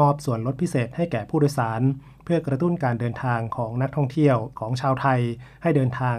[0.00, 1.80] มอบส่วนลดพิเศษให้แก่ผู้โดยสาร
[2.24, 5.20] เพื่อกระตุ้นการเดินทางของนักท่องเที่ยวของชาวไทย
[5.62, 6.16] ให้เดินทาง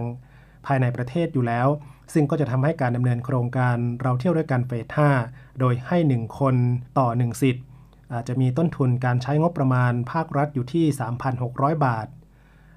[0.66, 1.68] ภายในประเทศอยู่แล้ว
[2.14, 4.88] ซึ่งก็จะทำให้การดำเนินโครงการเราเที่ยวด้วยกันเฟส
[5.24, 6.56] 5 โดยให้ 1 คน
[7.00, 7.64] ต่อ 1 สิทธิ์
[8.14, 10.86] อาจจะมีต้นทุนการใช้งบประมาณภาครัฐอยู่ที่
[11.36, 12.08] 3,600 บาท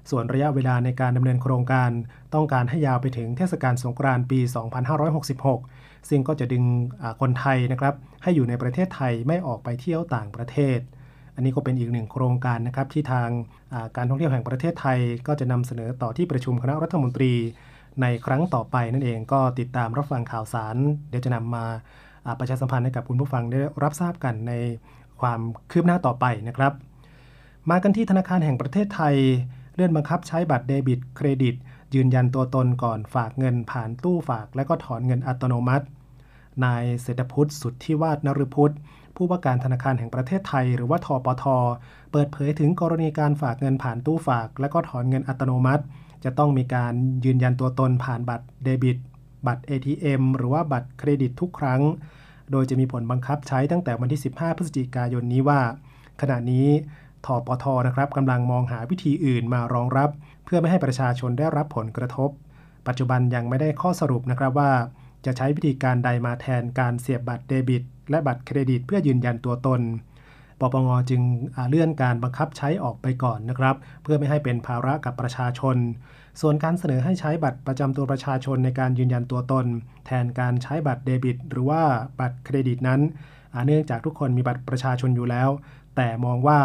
[0.09, 1.89] ส่วนระยะเวลาในการดำเนินโครงการ
[2.33, 4.39] ต้องการให้ยาวไปถึงเทศกาลสงกรานต์ปี
[5.15, 5.78] 2566
[6.09, 6.63] ซึ่งก็จะดึง
[7.21, 10.79] คนไทยนะครับให้อยู่ในประเทศไทยไม่ออกไปเที่ยวต่างประเทศ
[11.35, 13.29] อันนี้ก็เป็นอีกหนึ่งโครงการนะครับที่ทาง
[13.95, 17.33] การท่องเที่ยวแห่งประเทศไทย ก็จะนำเสนอต่อที่ประชุมคณะรัฐมนตรี
[18.01, 20.75] ในครั้งต่อไปนั่นเองก็ติดตามรับฟังข่าวสาร
[21.09, 21.65] เดี๋ยวจะนำมา
[22.39, 24.53] ประชาสัมพันธ์ให้กับคุณผู้ฟังได้รับทราบกันใน
[25.21, 25.39] ความ
[25.71, 26.73] คืบหน้าต่อไปนะครับ
[27.69, 29.15] มากันที่ธนาคารแห่งประเทศไทย
[29.75, 31.55] เลื่อนบังคับใช้บัตรเดบิต เครดิต
[31.95, 35.85] ยืนยันตัวตนก่อนฝากเงินผ่านตู้ฝาก และก็ถอนเงินอัตโนมัติ
[36.63, 38.75] นายเศรษฐพุทธสุทธิวาฒนฤพุทธ
[39.15, 41.43] ผู้ว่าการธนาคารแห่งประเทศไทย หรือว่าทปท
[42.11, 45.83] เปิดเผยถึงกรณีการฝากเงินผ่านตู้ฝาก และก็ถอนเงินอัตโนมัติ
[46.23, 46.93] จะต้องมีการ
[47.25, 48.97] ยืนยันตัวตนผ่านบัตรเดบิต
[49.47, 51.81] บัตร ATM หรือว่าบัตรเครดิตทุกครั้ง
[52.51, 55.61] โดยจะมีผลบังคับใช้ตั้งแต่วันที่ 15 พฤศจิกายนนี้ว่า
[56.21, 56.67] ขณะนี้
[57.25, 60.09] ทปทนะครับกำลังมองหาวิธีอื่นมารองรับ
[60.49, 62.29] พื่อไม่ให้ประชาชนได้รับผลกระทบ
[62.87, 64.71] ปัจจุบันยังไม่ได้ข้อสรุปนะครับว่า
[65.25, 69.81] จะใช้วิธีการใดมาแทนการเสียบบัตรเดบิต และบัตรเครดิต เพื่อยืนยันตัวตน
[70.59, 71.21] ปปงจึง
[71.69, 75.77] เลื่อนการบังคับใช้ออกไปก่อนนะครับ เพื่อไม่ให้เป็นภาระกับประชาชน
[76.41, 79.65] ส่วนการเสนอให้ใช้บัตรประจำตัวประชาชนในการยืนยันตัวตน
[80.05, 81.81] แทนการใช้บัตรเดบิต หรือว่า
[82.19, 83.01] บัตรเครดิตนั้น
[83.65, 85.49] เนื่องจากทุกคนมีบัตรประชาชนอยู่แล้ว
[85.95, 86.59] แต่มองว่า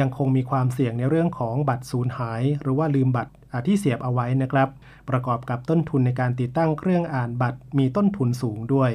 [0.00, 3.32] ยังคงมีความเสี่ยงในเรื่องของบัตรสูญหาย หรือว่าลืมบัตร
[3.66, 4.68] ที่เสียบเอาไว้นะครับ
[5.10, 8.90] ประกอบกับต้นทุนในการติดตั้งเครื่องอ่านบัตรมีต้นทุนสูงด้วย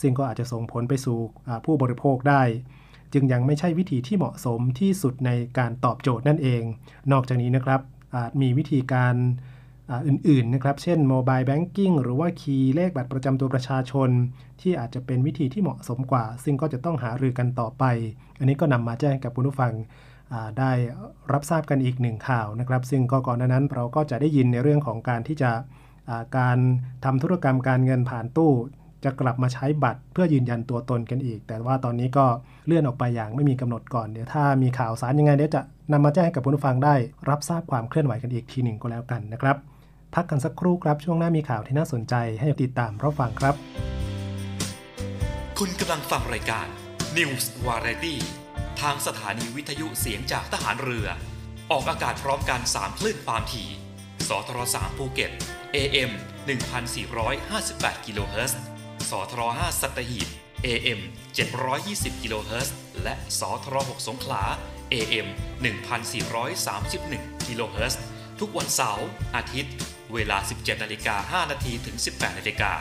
[0.00, 1.18] ซึ่งก็อาจจะส่งผลไปสู่
[1.64, 2.42] ผู้บริโภคได้
[3.12, 6.62] จึงยังไม่ใช่วิธีที่เหมาะสมที่สุดในการตอบโจทย์นั่นเอง
[7.12, 7.80] นอกจากนี้นะครับ
[8.16, 9.14] อาจมีวิธีการ
[10.08, 14.10] อื่นๆนะครับ เช่นโมบายแบงกิ้งหรือว่าคีย์เลขบัตรประจำตัวประชาชน
[14.60, 17.84] ที่อาจจะเป็นวิธีที่เหมาะสมกว่า ซึ่งก็จะต้องหารือกันต่อไป
[18.38, 19.72] อันนี้ก็นำมาแจ้งกับคุณผู้ฟัง
[20.58, 20.72] ได้
[21.32, 25.50] รับทราบกันอีกหนึ่งข่าวนะครับ ซึ่งก็ก่อนหน้านั้นเราก็จะได้ยินในเรื่องของการที่จะ
[26.38, 26.58] การ
[27.04, 28.52] ทำธุรกรรมการเงินผ่านตู้
[29.04, 32.26] จะกลับมาใช้บัตรเพื่อยืนยันตัวตนกันอีก แต่ว่าตอนนี้ก็
[32.66, 35.62] เลื่อนออกไปอย่างไม่มีกำหนดก่อน เดี๋ยวถ้ามีข่าวสารยังไงเดี๋ยวจะ
[35.92, 36.94] นำมาแจ้งให้กับผู้ฟังได้
[37.28, 39.56] รับทราบความเคลื่อนไหวกันอีกทีหนึ่งก็แล้วกันนะครับ
[40.14, 43.54] พักกันสักครู่ครับ ช่วงหน้ามีข่าวที่น่าสนใจให้ติดตามรับฟังครับ
[45.58, 46.66] คุณกำลังฟังรายการ
[47.16, 48.16] News Variety
[48.80, 51.08] ทางสถานีวิทยุเสียงจากทหารเรือ
[51.70, 53.68] ออกอากาศพร้อมกัน 3 คลื่นความถี่
[54.28, 55.30] สทร3ภูเก็ต
[55.76, 56.10] AM
[57.28, 58.60] 1458กิโลเฮิรตซ์
[59.10, 60.28] สทร5สัตหีบ
[60.66, 61.00] AM
[61.60, 64.44] 720กิโลเฮิรตซ์ และสทร6สงขลา
[64.92, 65.26] AM
[66.16, 68.00] 1431กิโลเฮิรตซ์
[68.40, 69.74] ทุกวันเสาร์ อาทิตย์
[70.12, 72.72] เวลา 17นาฬิกา5นาทีถึง 18นาฬิกา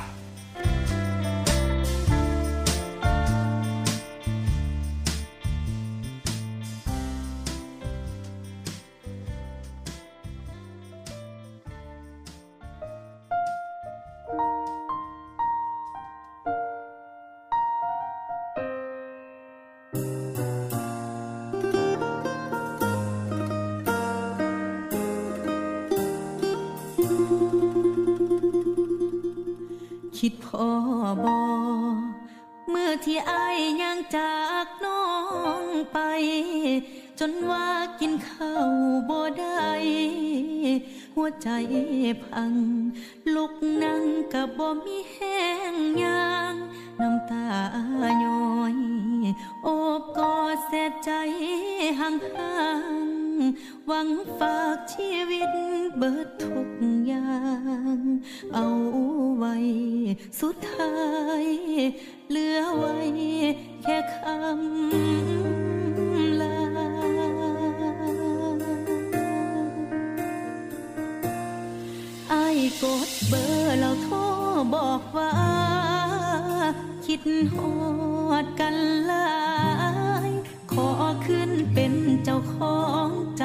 [41.43, 41.49] ใจ
[42.23, 42.53] พัง
[43.35, 45.41] ลุกนั่งกับบ่มีแห้
[45.73, 46.55] งยาง
[46.99, 47.47] น้ำตา
[48.23, 48.75] ย้อย
[49.63, 49.67] โอ
[49.99, 51.11] บกอดเสียใจ
[51.99, 52.55] ห่างห่า
[52.93, 52.95] ง
[53.87, 55.51] หวังฝากชีวิต
[55.97, 56.69] เบิดทุก
[57.07, 57.37] อย่า
[57.97, 57.99] ง
[58.53, 58.67] เอา
[59.37, 59.55] ไว้
[60.41, 60.95] สุดท้า
[61.41, 61.45] ย
[62.29, 62.97] เหลือไว้
[63.83, 66.08] แค่คำ
[72.83, 74.17] กดเบอร์แล้วโทร
[74.75, 75.33] บอกว่า
[77.05, 77.21] คิด
[77.53, 77.73] หอ
[78.43, 78.75] ดกัน
[79.07, 79.29] หลา
[80.27, 80.29] ย
[80.71, 80.89] ขอ
[81.25, 81.93] ขึ้นเป็น
[82.23, 83.43] เจ้าของใจ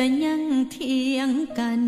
[0.00, 1.80] ก็ยังเทียงกัน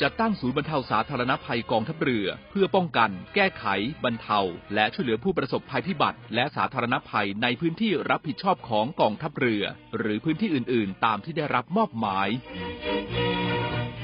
[0.00, 3.64] จะตั้งศูนย์บรรเทาสาธารณภัยกองทัพเรือ เพื่อป้องกัน แก้ไข
[4.04, 4.40] บรรเทา
[4.74, 9.64] และช่วยเหลือผู้ประสบภัยพิบัติ และสาธารณภัยในพื้นที่รับผิดชอบของกองทัพเรือ
[9.98, 12.28] หรือพื้นที่อื่น ๆ ตามที่ได้รับมอบหมาย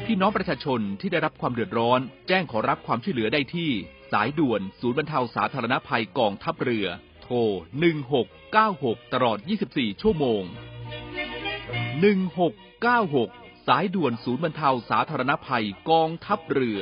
[0.07, 3.71] พี่น้องประชาชนที่ได้รับความเดือดร้อน แจ้งขอรับความช่วยเหลือได้ที่
[4.13, 6.87] สายด่วนศูนย์บรรเทาสาธารณภัยกองทัพเรือ
[7.23, 7.37] โทร
[8.25, 9.39] 1696 ตลอด
[9.71, 10.43] 24 ชั่วโมง
[12.27, 16.81] 1696 สายด่วนศูนย์บรรเทาสาธารณภัยกองทัพเรือ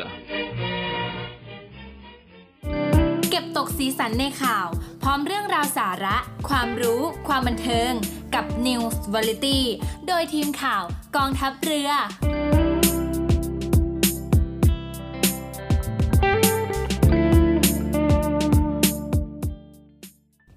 [3.30, 4.68] เก็บตกสีสันในข่าว
[5.02, 6.16] พร้อมเรื่องราวสาระ
[6.48, 7.92] ความรู้ ความบันเทิง
[8.34, 9.60] กับ News Variety
[10.08, 10.84] โดยทีมข่าว
[11.16, 11.90] กองทัพเรือ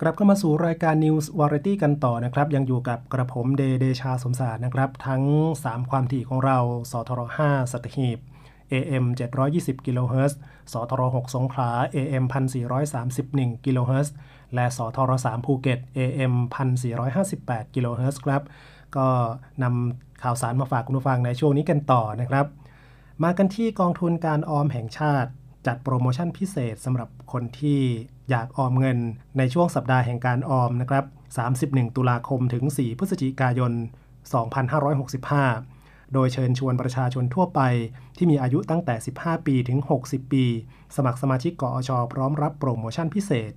[0.01, 5.23] กลับเข้ามาสู่รายการ News Variety กันต่อนะครับ ยังอยู่กับกระผมเดเดชาสมศาสตร์นะครับ ทั้ง
[5.61, 6.57] 3 ความถี่ของเรา
[6.91, 8.17] สทร5สัตหีบ
[8.71, 9.05] AM
[9.45, 10.37] 720กิโลเฮิรตซ์
[10.73, 12.23] สทร6สงขลา AM
[12.95, 14.13] 1431กิโลเฮิรตซ์
[14.55, 16.33] และสทร3ภูเก็ต AM
[17.05, 18.41] 1458กิโลเฮิรตซ์ครับ
[18.97, 19.07] ก็
[19.63, 22.45] นำข่าวสารมาฝากคุณผู้ฟังในช่วงนี้กันต่อนะครับ
[23.23, 25.29] มากันที่กองทุนการออมแห่งชาติ
[25.67, 27.81] จัดโปรโมชั่นพิเศษสำหรับคนที่
[28.29, 28.97] อยากออมเงิน
[29.37, 31.05] ในช่วงสัปดาห์แห่งการออมนะครับ
[31.49, 33.71] 31 ตุลาคมถึง 4 พฤศจิกายน
[35.33, 37.61] 2565 โดยเชิญชวนประชาชนทั่วไป
[38.17, 40.45] ที่มีอายุตั้งแต่ 15 ปีถึง 60 ปี
[40.95, 43.51] สมัครสมาชิกกอชพร้อมรับโปรโมชั่นพิเศษ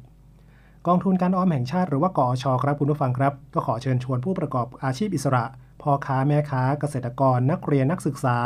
[0.87, 5.45] กองทุนการออมแห่งชาติหรือว่ากอชครับคุณผู้ฟังครับ ก็ขอเชิญชวนผู้ประกอบอาชีพอิสระ
[5.83, 8.39] พ่อค้าแม่ค้าเกษตรกรนักเรียนนักศึกษา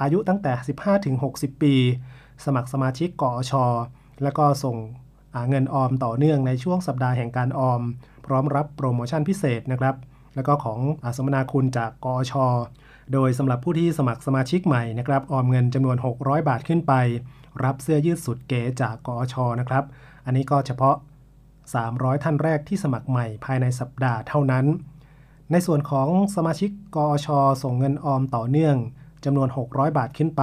[0.00, 1.74] อายุตั้งแต่ 15 ถึง 60 ปี
[2.44, 3.64] สมัครสมาชิกกอชอ
[4.22, 4.76] แล้วก็ส่ง
[5.48, 7.80] เงินออมต่อเนื่องในช่วงสัปดาห์แห่งการออม
[8.26, 9.94] พร้อมรับโปรโมชั่นพิเศษนะครับ
[10.34, 12.46] แล้วก็ของอสมนาคุณจากกอชอ
[13.12, 16.92] โดยสำหรับผู้ที่สมัครสมาชิกใหม่นะครับออมเงินจำนวน 600 บาทขึ้นไป
[17.64, 19.84] รับเสื้อยืดสุดเก๋จากกอชอนะครับ
[20.24, 20.96] อันนี้ก็เฉพาะ
[21.60, 24.64] 300 ท่านแรกที่สมัครใหม่ภายในสัปดาห์เท่านั้น
[25.52, 28.76] ในส่วนของสมาชิกกอชอส่งเงินออมต่อเนื่อง
[29.24, 30.42] จำนวน 600 บาทขึ้นไป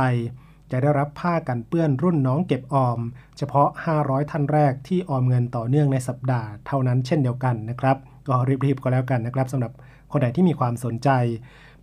[0.73, 2.99] จะได้รับผ้ากันเปื้อนรุ่นน้องเก็บออม
[3.37, 3.69] เฉพาะ
[3.99, 7.97] 500 ท่านแรกที่ออมเงินต่อเนื่องในสัปดาห์เท่านั้นเช่นเดียวกันนะครับ
[8.27, 9.71] ก็รีบๆก็แล้วกันนะครับสำหรับ
[10.11, 11.09] คนไหนที่มีความสนใจ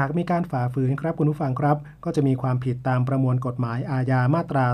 [0.00, 4.66] หากมีการฝ่าฝืนครับคุณผู้ฟังครับ ก็จะมีความผิดตามประมวลกฎหมายอาญามาตรา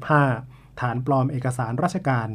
[0.00, 2.28] 265 ฐานปลอมเอกสารราชการ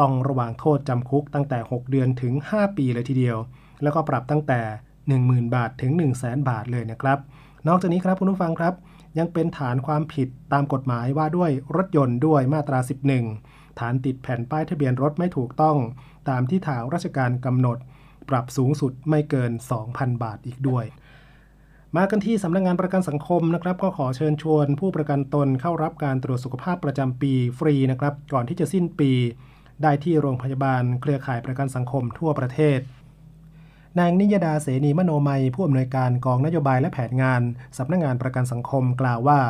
[0.00, 3.38] ต้องระวางโทษจำคุกตั้งแต่ 6 เดือนถึง 5 ปีเลยทีเดียว
[3.82, 4.60] แล้วก็ปรับตั้งแต่
[5.08, 7.18] 10,000 บาทถึง 1 0 0 0 0แบาทเลยนะครับ
[7.68, 8.74] นอกจากนี้ครับคุณผู้ฟังครับ
[9.18, 12.78] ยังเป็นฐานความผิดตามกฎหมายว่าด้วยรถยนต์ด้วยมาตรา
[13.30, 15.76] 11 ฐานติดแผ่นป้ายทะเบียนรถไม่ถูกต้อง
[16.28, 17.78] ตามที่ทางราชการกำหนด
[18.28, 19.52] ปรับสูงสุดไม่เกิน
[19.86, 20.84] 2,000 บาทอีกด้วย
[21.98, 29.10] มากันที่สำนักงงานประกันสังคมนะครับก็ขอเชิญชวน ผู้ประกันตนเข้ารับการตรวจสุขภาพประจำปีฟรีนะครับ ก่อนที่จะสิ้นปี
[29.82, 32.78] ได้ที่โรงพยาบาลเครือข่ายประกันสังคมทั่วประเทศ
[33.98, 37.42] นางนิยดาเสนีมโนมัย ผู้อำนวยการกองนโยบายและแผนงาน
[37.78, 39.40] สำนักงงานประกันสังคมกล่าวว่า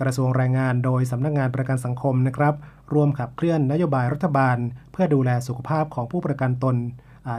[0.00, 2.54] กระทรวงแรงงานโดยสำนักงงานประกันสังคมนะครับ
[2.92, 4.56] ร่วมขับเคลื่อนนโยบายรัฐบาล
[4.92, 6.76] เพื่อดูแลสุขภาพของผู้ประกันตน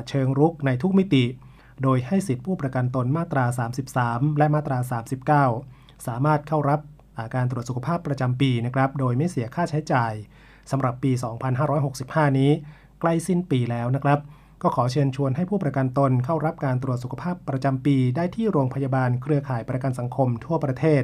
[0.10, 1.24] เชิงรุกในทุกมิติ
[1.84, 3.46] โดยให้สิทธิผู้ประกันตนมาตรา
[3.92, 4.80] 33 และมาตรา
[5.42, 6.80] 39 สามารถเข้ารับ
[7.36, 10.14] การตรวจสุขภาพประจำปีนะครับโดยไม่เสียค่าใช้จ่าย
[10.72, 11.12] สำหรับปี
[11.76, 12.52] 2565 นี้
[13.00, 14.20] ใกล้สิ้นปีแล้วนะครับ
[14.62, 21.04] ก็ขอเชิญชวนให้ผู้ประกันตนเข้ารับการตรวจสุขภาพประจำปี ได้ที่โรงพยาบาลเครือข่ายประกันสังคมทั่วประเทศ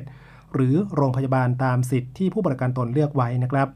[0.54, 3.68] หรือโรงพยาบาลตามสิทธิ์ที่ผู้ประกันตนเลือกไว้นะครับ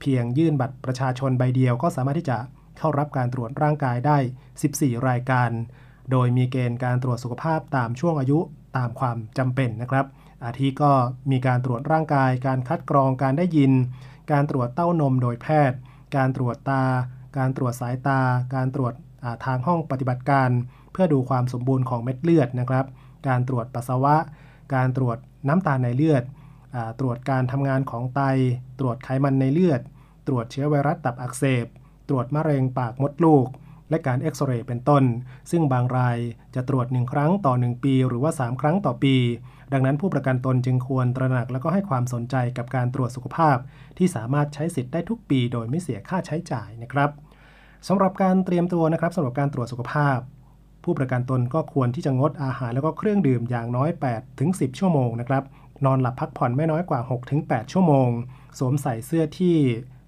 [0.00, 2.38] เพียงยื่นบัตรประชาชนใบเดียวก็สามารถที่จะ
[2.78, 4.18] เข้ารับการตรวจร่างกายได้
[4.60, 5.50] 14 รายการ
[6.10, 8.38] โดยมีเกณฑ์การตรวจสุขภาพตามช่วงอายุ
[8.76, 10.06] ตามความจำเป็นนะครับ
[10.44, 10.92] อาทิก็
[11.30, 13.72] มีการตรวจร่างกาย การคัดกรองการได้ยิน
[14.32, 15.78] การตรวจเต้านมโดยแพทย์
[16.16, 16.84] การตรวจตา
[17.38, 18.20] การตรวจสายตา
[18.54, 18.94] การตรวจ
[19.44, 20.50] ทางห้องปฏิบัติการ
[20.92, 22.86] เพื่อดูความสมบูรณ์ของเม็ดเลือดนะครับ
[23.28, 24.16] การตรวจปัสสาวะ
[24.74, 26.22] การตรวจน้ำตาลในเลือด
[27.00, 28.20] ตรวจการทำงานของไต
[28.80, 29.80] ตรวจไขมันในเลือด
[30.26, 31.66] ตรวจเชื้อไวรัสตับอักเสบ
[32.08, 33.46] ตรวจมะเร็งปากมดลูก
[33.90, 35.04] และการเอ็กซเรย์เป็นต้น
[35.50, 36.18] ซึ่งบางราย
[36.54, 39.16] จะตรวจ 1 ครั้งต่อ 1 ปี หรือว่า 3 ครั้งต่อปี
[39.72, 43.56] ดังนั้นผู้ประกันตนจึงควรตระหนักและก็ให้ความสนใจกับการตรวจสุขภาพ
[43.98, 47.10] ที่สามารถใช้สิทธิ์ได้ทุกปี โดยไม่เสียค่าใช้จ่ายนะครับ
[47.88, 50.18] สำหรับการเตรียมตัวนะครับสำหรับการตรวจสุขภาพ
[50.84, 55.42] ผู้ประกันตนก็ควรที่จะงดอาหารแล้วก็เครื่องดื่มอย่างน้อย8ถึง10 ชั่วโมงนะครับ
[55.84, 57.00] นอนหลับพักผ่อนไม่น้อยกว่า
[57.36, 58.10] 6-8 ชั่วโมง
[58.58, 59.56] สวมใส่เสื้อที่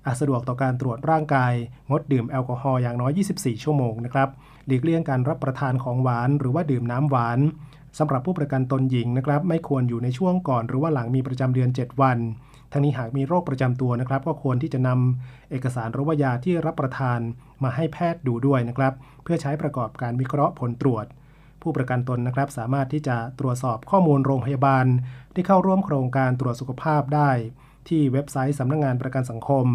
[0.06, 1.52] อาจสะดวกต่อการตรวจร่างกาย
[1.90, 4.28] งดดื่มแอลกอฮอล์อย่างน้อย 24 ชั่วโมงนะครับ
[4.66, 7.38] หลีกเลี่ยงการรับประทานของหวาน หรือว่าดื่มน้ำหวาน
[7.98, 12.18] สำหรับผู้ประกันตนหญิงนะครับ ไม่ควรอยู่ในช่วงก่อนหรือว่าหลังมีประจำเดือน 7 วัน
[12.72, 17.18] ทั้งนี้หากมีโรคประจำตัวนะครับ ก็ควรที่จะนำเอกสารหรือว่ายาที่รับประทาน
[17.62, 18.92] มาให้แพทย์ดูด้วยนะครับ
[19.22, 21.06] เพื่อใช้ประกอบการวิเคราะห์ผลตรวจ
[21.62, 24.86] ผู้ประกันตนนะครับ สามารถที่จะตรวจสอบข้อมูลโรงพยาบาล
[25.34, 27.30] ที่เข้าร่วมโครงการตรวจสุขภาพได้
[27.88, 29.66] ที่เว็บไซต์สำนักงงานประกันสังคม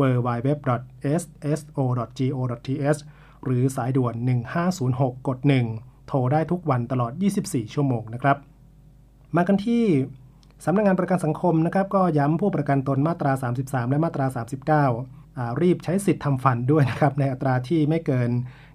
[0.00, 3.00] www.sso.go.th
[3.44, 4.14] หรือสายด่วน
[4.70, 5.38] 1506 กด
[5.74, 7.12] 1 โทรได้ทุกวันตลอด
[7.44, 8.36] 24 ชั่วโมงนะครับ
[9.36, 9.84] มากันที่
[10.64, 14.26] สำนักงงานประกันสังคมนะครับ ก็ย้ำผู้ประกันตนมาตรา 33 และมาตรา
[14.94, 18.30] 39 รีบใช้สิทธิ์ทำฟันด้วยนะครับ ในอัตราที่ไม่เกิน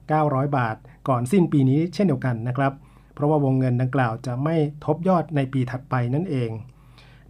[0.05, 0.75] 900 บาท
[1.07, 2.73] ก่อนสิ้นปีนี้เช่นเดียวกันนะครับ
[3.13, 4.55] เพราะว่าวงเงินดังกล่าวจะไม่
[4.86, 6.49] ทบยอดในปีถัดไปนั่นเอง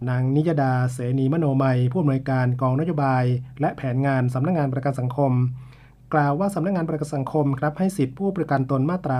[0.08, 3.24] นางนิยดาเสนีมโนมัยผู้อำนวยการกองนโยบาย
[3.60, 5.32] และแผนงานสำนักงงานประกันสังคม
[6.14, 9.16] กล่าวว่าสำนักงงานประกันสังคมครับให้สิทธิผู้ประกันตนมาตรา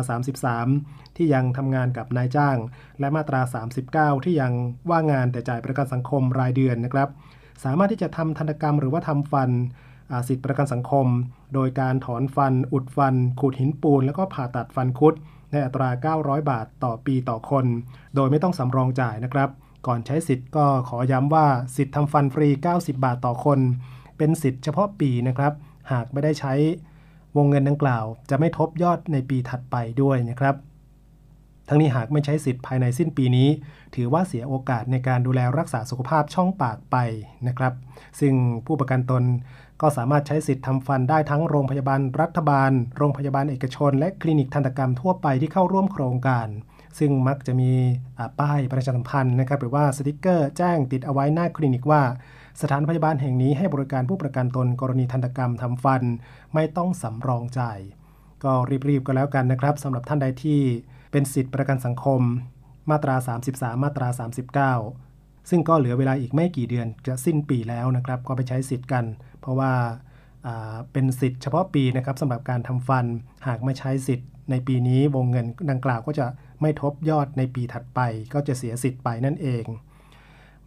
[0.58, 2.56] 33 ที่ยังทำงานกับนายจ้าง
[3.00, 3.40] และมาตรา
[4.16, 4.52] 39 ที่ยัง
[4.90, 7.08] ว่างงานแต่จ่ายประกันสังคมรายเดือนนะครับ
[7.64, 9.50] สามารถที่จะทำธนกรรมหรือว่าทำฟัน
[10.28, 11.06] สิทธิประกันสังคม
[11.54, 15.14] โดยการถอนฟัน อุดฟัน ขูดหินปูน แล้วก็ผ่าตัดฟันคุด
[15.52, 15.88] ในอัตรา
[16.20, 17.66] 900 บาทต่อปีต่อคน
[18.14, 19.50] โดยไม่ต้องสำรองจ่ายนะครับ
[19.86, 23.58] ก่อนใช้สิทธิ์ก็ขอย้ำว่าสิทธิ์ทำฟันฟรี 90 บาทต่อคน
[24.18, 25.52] เป็นสิทธิ์เฉพาะปีนะครับ
[25.92, 26.54] หากไม่ได้ใช้
[27.36, 30.54] วงเงินดังกล่าว จะไม่ทบยอดในปีถัดไปด้วยนะครับ
[31.68, 33.48] ทั้งนี้หากไม่ใช้สิทธิ์ภายในสิ้นปีนี้
[33.94, 36.96] ถือว่าเสียโอกาสในการดูแลรักษาสุขภาพช่องปากไป
[37.48, 37.72] นะครับ
[38.20, 38.34] ซึ่ง
[38.66, 39.24] ผู้ประกันตน
[39.80, 46.46] ก็สามารถใช้สิทธิ์ทำฟันได้ทั้งโรงพยาบาลรัฐบาล โรงพยาบาลเอกชน และคลินิกทันตกรรมทั่วไปที่เข้าร่วมโครงการ
[46.98, 47.70] ซึ่งมักจะมี
[48.40, 52.02] ป้ายประชาสัมพันธ์นะครับหรือว่าสติกเกอร์แจ้งติดเอาไว้หน้าคลินิกว่า
[52.60, 56.02] สถานพยาบาลแห่งนี้ให้บริการผู้ประกันตนกรณีทันตกรรมทำฟัน
[56.54, 57.78] ไม่ต้องสำรองจ่าย
[58.44, 58.52] ก็
[58.88, 60.60] รีบๆก็แล้วกันนะครับสำหรับท่านใดที่
[61.12, 62.20] เป็นสิทธิประกันสังคม
[62.90, 63.16] มาตรา
[63.46, 64.08] 33 มาตรา
[64.80, 69.04] 39 ซึ่งก็เหลือเวลาอีกไม่กี่เดือนจะสิ้นปีแล้วนะครับ ก็ไปใช้สิทธิ์กัน
[69.40, 69.72] เพราะว่า
[70.92, 73.04] เป็นสิทธิ์เฉพาะปีนะครับสำหรับการทำฟัน
[73.46, 76.26] หากไม่ใช้สิทธิ์ ในปีนี้วงเงินดังกล่าวก็จะ
[76.60, 78.00] ไม่ทบยอดในปีถัดไป
[78.32, 79.66] ก็จะเสียสิทธิ์ไปนั่นเอง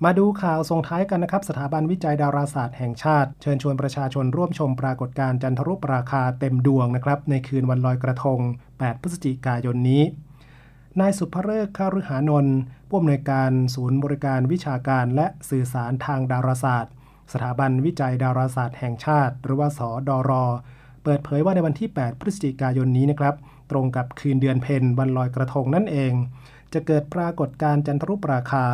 [0.03, 8.39] มาดูข่าวส่งท้ายกันนะครับ สถาบันวิจัยดาราศาสตร์แห่งชาติ เชิญชวนประชาชนร่วมชมปรากฏการณ์จันทรุปราคาเต็มดวงนะครับ ในคืนวันลอยกระทง
[8.71, 10.03] 8 พฤศจิกายนนี้
[10.99, 12.55] นายสุภเริกข้าฤหานนท์
[12.88, 16.93] ผู้อำนวยการศูนย์บริการวิชาการและสื่อสารทางดาราศาสตร์
[17.32, 20.45] สถาบันวิจัยดาราศาสตร์แห่งชาติ หรือว่าสอดอรอ
[21.03, 23.36] เปิดเผยว่าในวันที่ 8 พฤศจิกายนนี้นะครับ
[23.72, 26.13] ตรงกับคืนเดือนเพนวันลอยกระทงนั่นเอง
[26.74, 28.65] จะเกิดปรากฏการจันทรุปราคา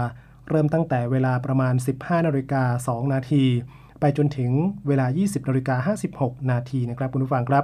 [0.50, 3.44] เริ่มตั้งแต่เวลาประมาณ 15นาฬิกา2นาที
[4.00, 4.52] ไปจนถึง
[4.88, 7.64] เวลา 20นาฬิกา56 นาทีนะครับคุณผู้ฟังครับ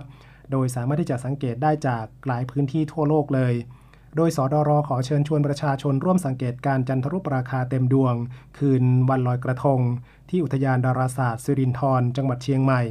[0.52, 3.54] โดยสามารถที่จะสังเกตได้จากหลายพื้นที่ทั่วโลกเลย
[4.16, 8.16] โดยสอดอรอขอเชิญชวนประชาชนร่วมสังเกตการจันทรุปราคาเต็มดวง
[8.58, 9.80] คืนวันลอยกระทง
[10.30, 12.82] ที่อุทยานดาราศาสตร์สิรินทรจังหวัดเชียงใหม่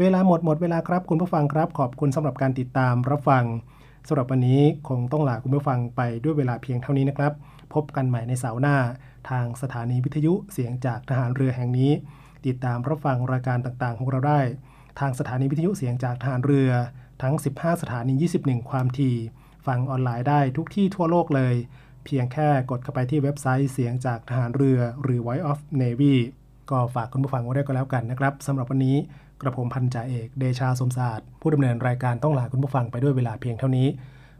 [0.00, 3.44] เวลาหมดหมดเวลาครับคุณผู้ฟังครับขอบคุณสำหรับการติดตามรับฟัง
[4.08, 7.32] สำหรับวันนี้คงต้องลาคุณผู้ฟังไปด้วยเวลาเพียงเท่านี้นะครับ
[7.74, 8.76] พบกันใหม่ในเสาร์หน้า
[9.30, 11.90] ทางสถานีวิทยุเสียงจากทหารเรือแห่งนี้
[12.46, 14.40] ติดตามรับฟังรายการต่างๆของเราได้
[15.00, 16.70] ทางสถานีวิทยุเสียงจากทหารเรือ
[17.22, 19.16] ทั้ง 15 สถานี 21 ความถี่
[19.66, 21.54] ฟังออนไลน์ได้ทุกที่ทั่วโลกเลย
[22.04, 26.14] เพียงแค่กดเข้าไปที่เว็บไซต์เสียงจากทหารเรือหรือ Voice of Navy
[26.70, 28.96] ก็ฝากคุณผู้ฟังไว้ด้วยก็แล้วกันนะครับสำหรับวันนี้
[29.40, 33.86] กระผมพันจ่าเอกเดชาสมศาสตร์ผู้ดำเนินรายการต้องลาคุณผู้ฟังไปด้วยเวลาเพียงเท่านี้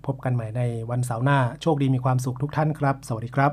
[0.07, 3.53] พบกันใหม่ในวันเสาร์หน้าโชคดีมีความสุขทุกท่านครับ สวัสดีครับ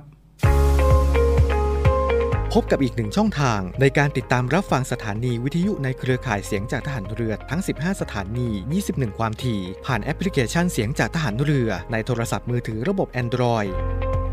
[2.53, 8.47] พบกับอีกหนึ่งช่องทางในการติดตามรับฟังสถานีวิทยุในเครือข่ายเสียงจากทหารเรือทั้ง 15 สถานี
[8.83, 13.69] 21 ความถี่ ผ่านแอปพลิเคชันเสียงจากทหารเรือ ในโทรศัพท์มือถือระบบ Android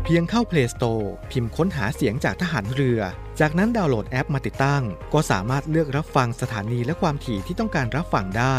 [0.03, 2.99] เพียงเข้า Play Store พิมพ์ค้นหาเสียงจากทหารเรือ
[3.39, 8.57] จากนั้นดาวน์โหลดแอปมาติดตั้ง ก็สามารถเลือกรับฟังสถานีและความถี่ที่ต้องการรับฟังได้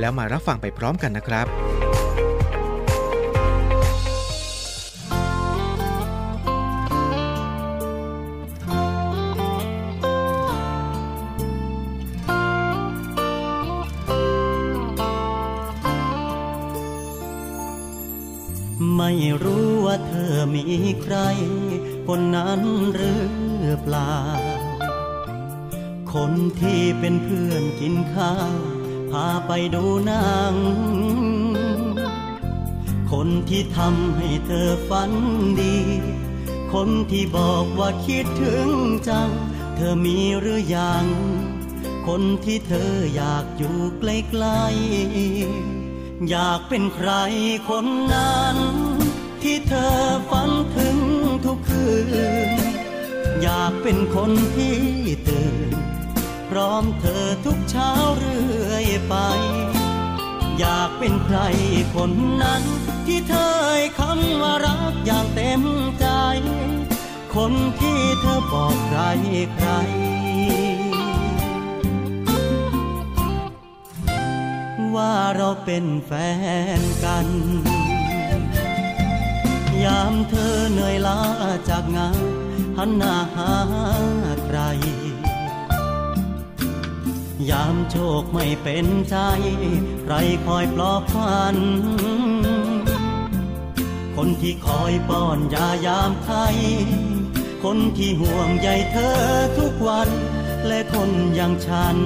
[0.00, 1.46] แล้วมารับฟังไปพร้อมกันนะครับ
[18.96, 19.12] ไม่
[19.42, 20.64] รู้ว่าเธอมี
[21.02, 21.16] ใคร
[22.06, 22.60] คนนั้น
[22.94, 23.24] หรือ
[23.82, 24.16] เปล่า
[26.14, 28.58] คนที่เป็นเพื่อนกินข้าว
[29.10, 30.54] พาไปดูหนัง
[33.12, 35.12] คนที่ทำให้เธอฝัน
[35.60, 35.76] ดี
[36.72, 38.68] คนที่บอกว่าคิดถึง
[39.08, 39.30] จัง
[39.76, 41.04] เธอมีหรือยัง
[42.06, 47.10] คนที่เธออยากอยู่ใกล้ๆอยากเป็นใคร
[47.68, 48.56] คนนั้น
[49.42, 49.96] ที่เธอ
[50.30, 50.96] ฝันถึง
[51.44, 51.88] ทุกคื
[52.48, 52.50] น
[53.42, 54.78] อยากเป็นคนที่
[55.28, 55.70] ตื่น
[56.50, 59.14] พร้อมเธอทุกเช้าเรื่อยไป
[60.58, 61.38] อยากเป็นใคร
[61.94, 62.10] คน
[62.42, 62.62] นั้น
[63.06, 65.62] ที่เธอคำว่ารักอย่างเต็ม
[66.00, 66.06] ใจ
[67.34, 69.00] คนที่เธอบอกใคร
[69.56, 69.70] ใคร
[74.94, 76.12] ว่าเราเป็นแฟ
[76.78, 77.26] นกัน
[79.84, 81.20] ยามเธอเหนื่อยล้า
[81.68, 82.22] จากงาน
[82.78, 83.52] หันหน้าหา
[84.44, 84.58] ใคร
[87.50, 89.16] ยามโชคไม่เป็นใจ
[90.04, 90.14] ใคร
[90.46, 91.56] คอยปลอบพัน
[94.16, 96.56] คนที่คอยป้อนยายามไทย
[97.64, 99.18] คนที่ห่วงใยเธอ
[99.58, 100.08] ทุกวัน
[100.66, 101.96] และคนอย่างฉัน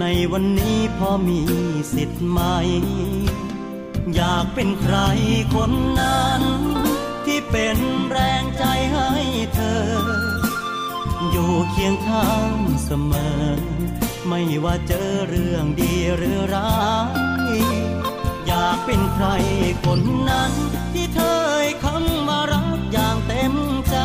[0.00, 1.40] ในวันนี้พอมี
[1.94, 2.40] สิทธิ์ไหม
[4.14, 4.96] อยากเป็นใคร
[5.54, 6.42] คนนั้น
[7.26, 7.78] ที่เป็น
[8.10, 9.10] แรงใจให้
[9.54, 9.82] เธอ
[11.30, 13.44] อยู่เคียงข้างเสมอ
[14.28, 16.78] ไม่ว่าเจอเรื่องดีหรือร้า
[17.50, 17.60] ย
[18.46, 19.26] อยากเป็นใคร
[19.86, 20.00] คน
[20.30, 20.52] นั้น
[20.92, 23.54] ที่เธอคำว่ารักอย่างเต็ม
[23.90, 23.96] ใจ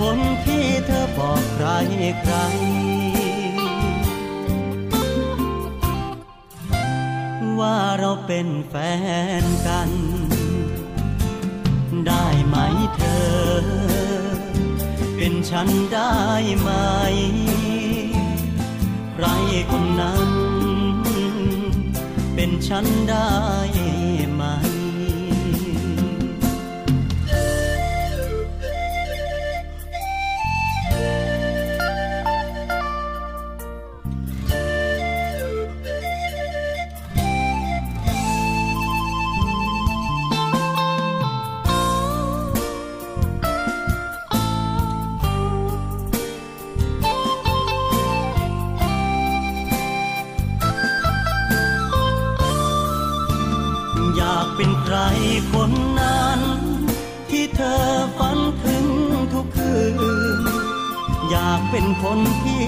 [0.00, 1.66] คนที่เธอบอกใคร
[2.22, 2.34] ใคร
[7.60, 8.74] ว่าเราเป็นแฟ
[9.42, 9.90] นกัน
[12.06, 12.56] ได้ไหม
[12.96, 13.28] เธอ
[15.16, 16.14] เป็นฉันได้
[16.60, 16.70] ไหม
[19.14, 19.26] ใคร
[19.70, 20.30] คนนั้น
[22.34, 23.32] เป็นฉันได้
[62.02, 62.66] คนที่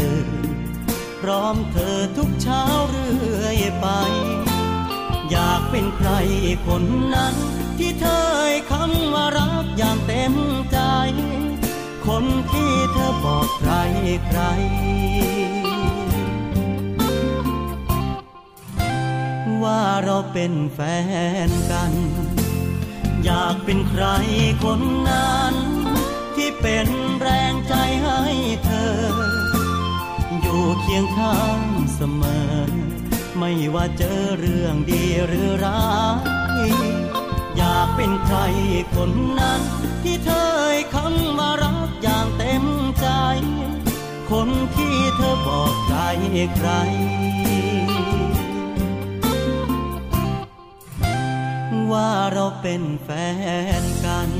[0.00, 0.28] ตื่น
[1.20, 3.86] พร้อมเธอทุกเช้าเรื่อยไป
[5.30, 6.10] อยากเป็นใคร
[6.66, 7.34] คนนั้น
[7.78, 10.34] ที่เธอคำว่ารักอย่างเต็ม
[10.72, 10.78] ใจ
[12.06, 13.72] คนที่เธอบอกใคร
[14.26, 14.40] ใคร
[19.62, 20.80] ว่าเราเป็นแฟ
[21.48, 21.92] นกัน
[23.24, 24.04] อยากเป็นใคร
[24.64, 25.54] คนนั้น
[26.36, 26.88] ที่เป็น
[30.94, 31.62] คียงข้าง
[31.94, 32.52] เสมอ
[33.38, 35.84] ไม่ว่าเจอเรื่องดีหรือร้า
[36.68, 36.70] ย
[37.56, 38.38] อยากเป็นใคร
[38.94, 39.60] คนนั้น
[40.02, 42.64] ที่เธอคำว่ารักอย่างเต็ม
[43.00, 43.06] ใจ
[44.30, 46.00] คนที่เธอบอกใคร
[46.56, 46.70] ใคร
[51.90, 53.08] ว่าเราเป็นแฟ
[53.82, 54.30] นกัน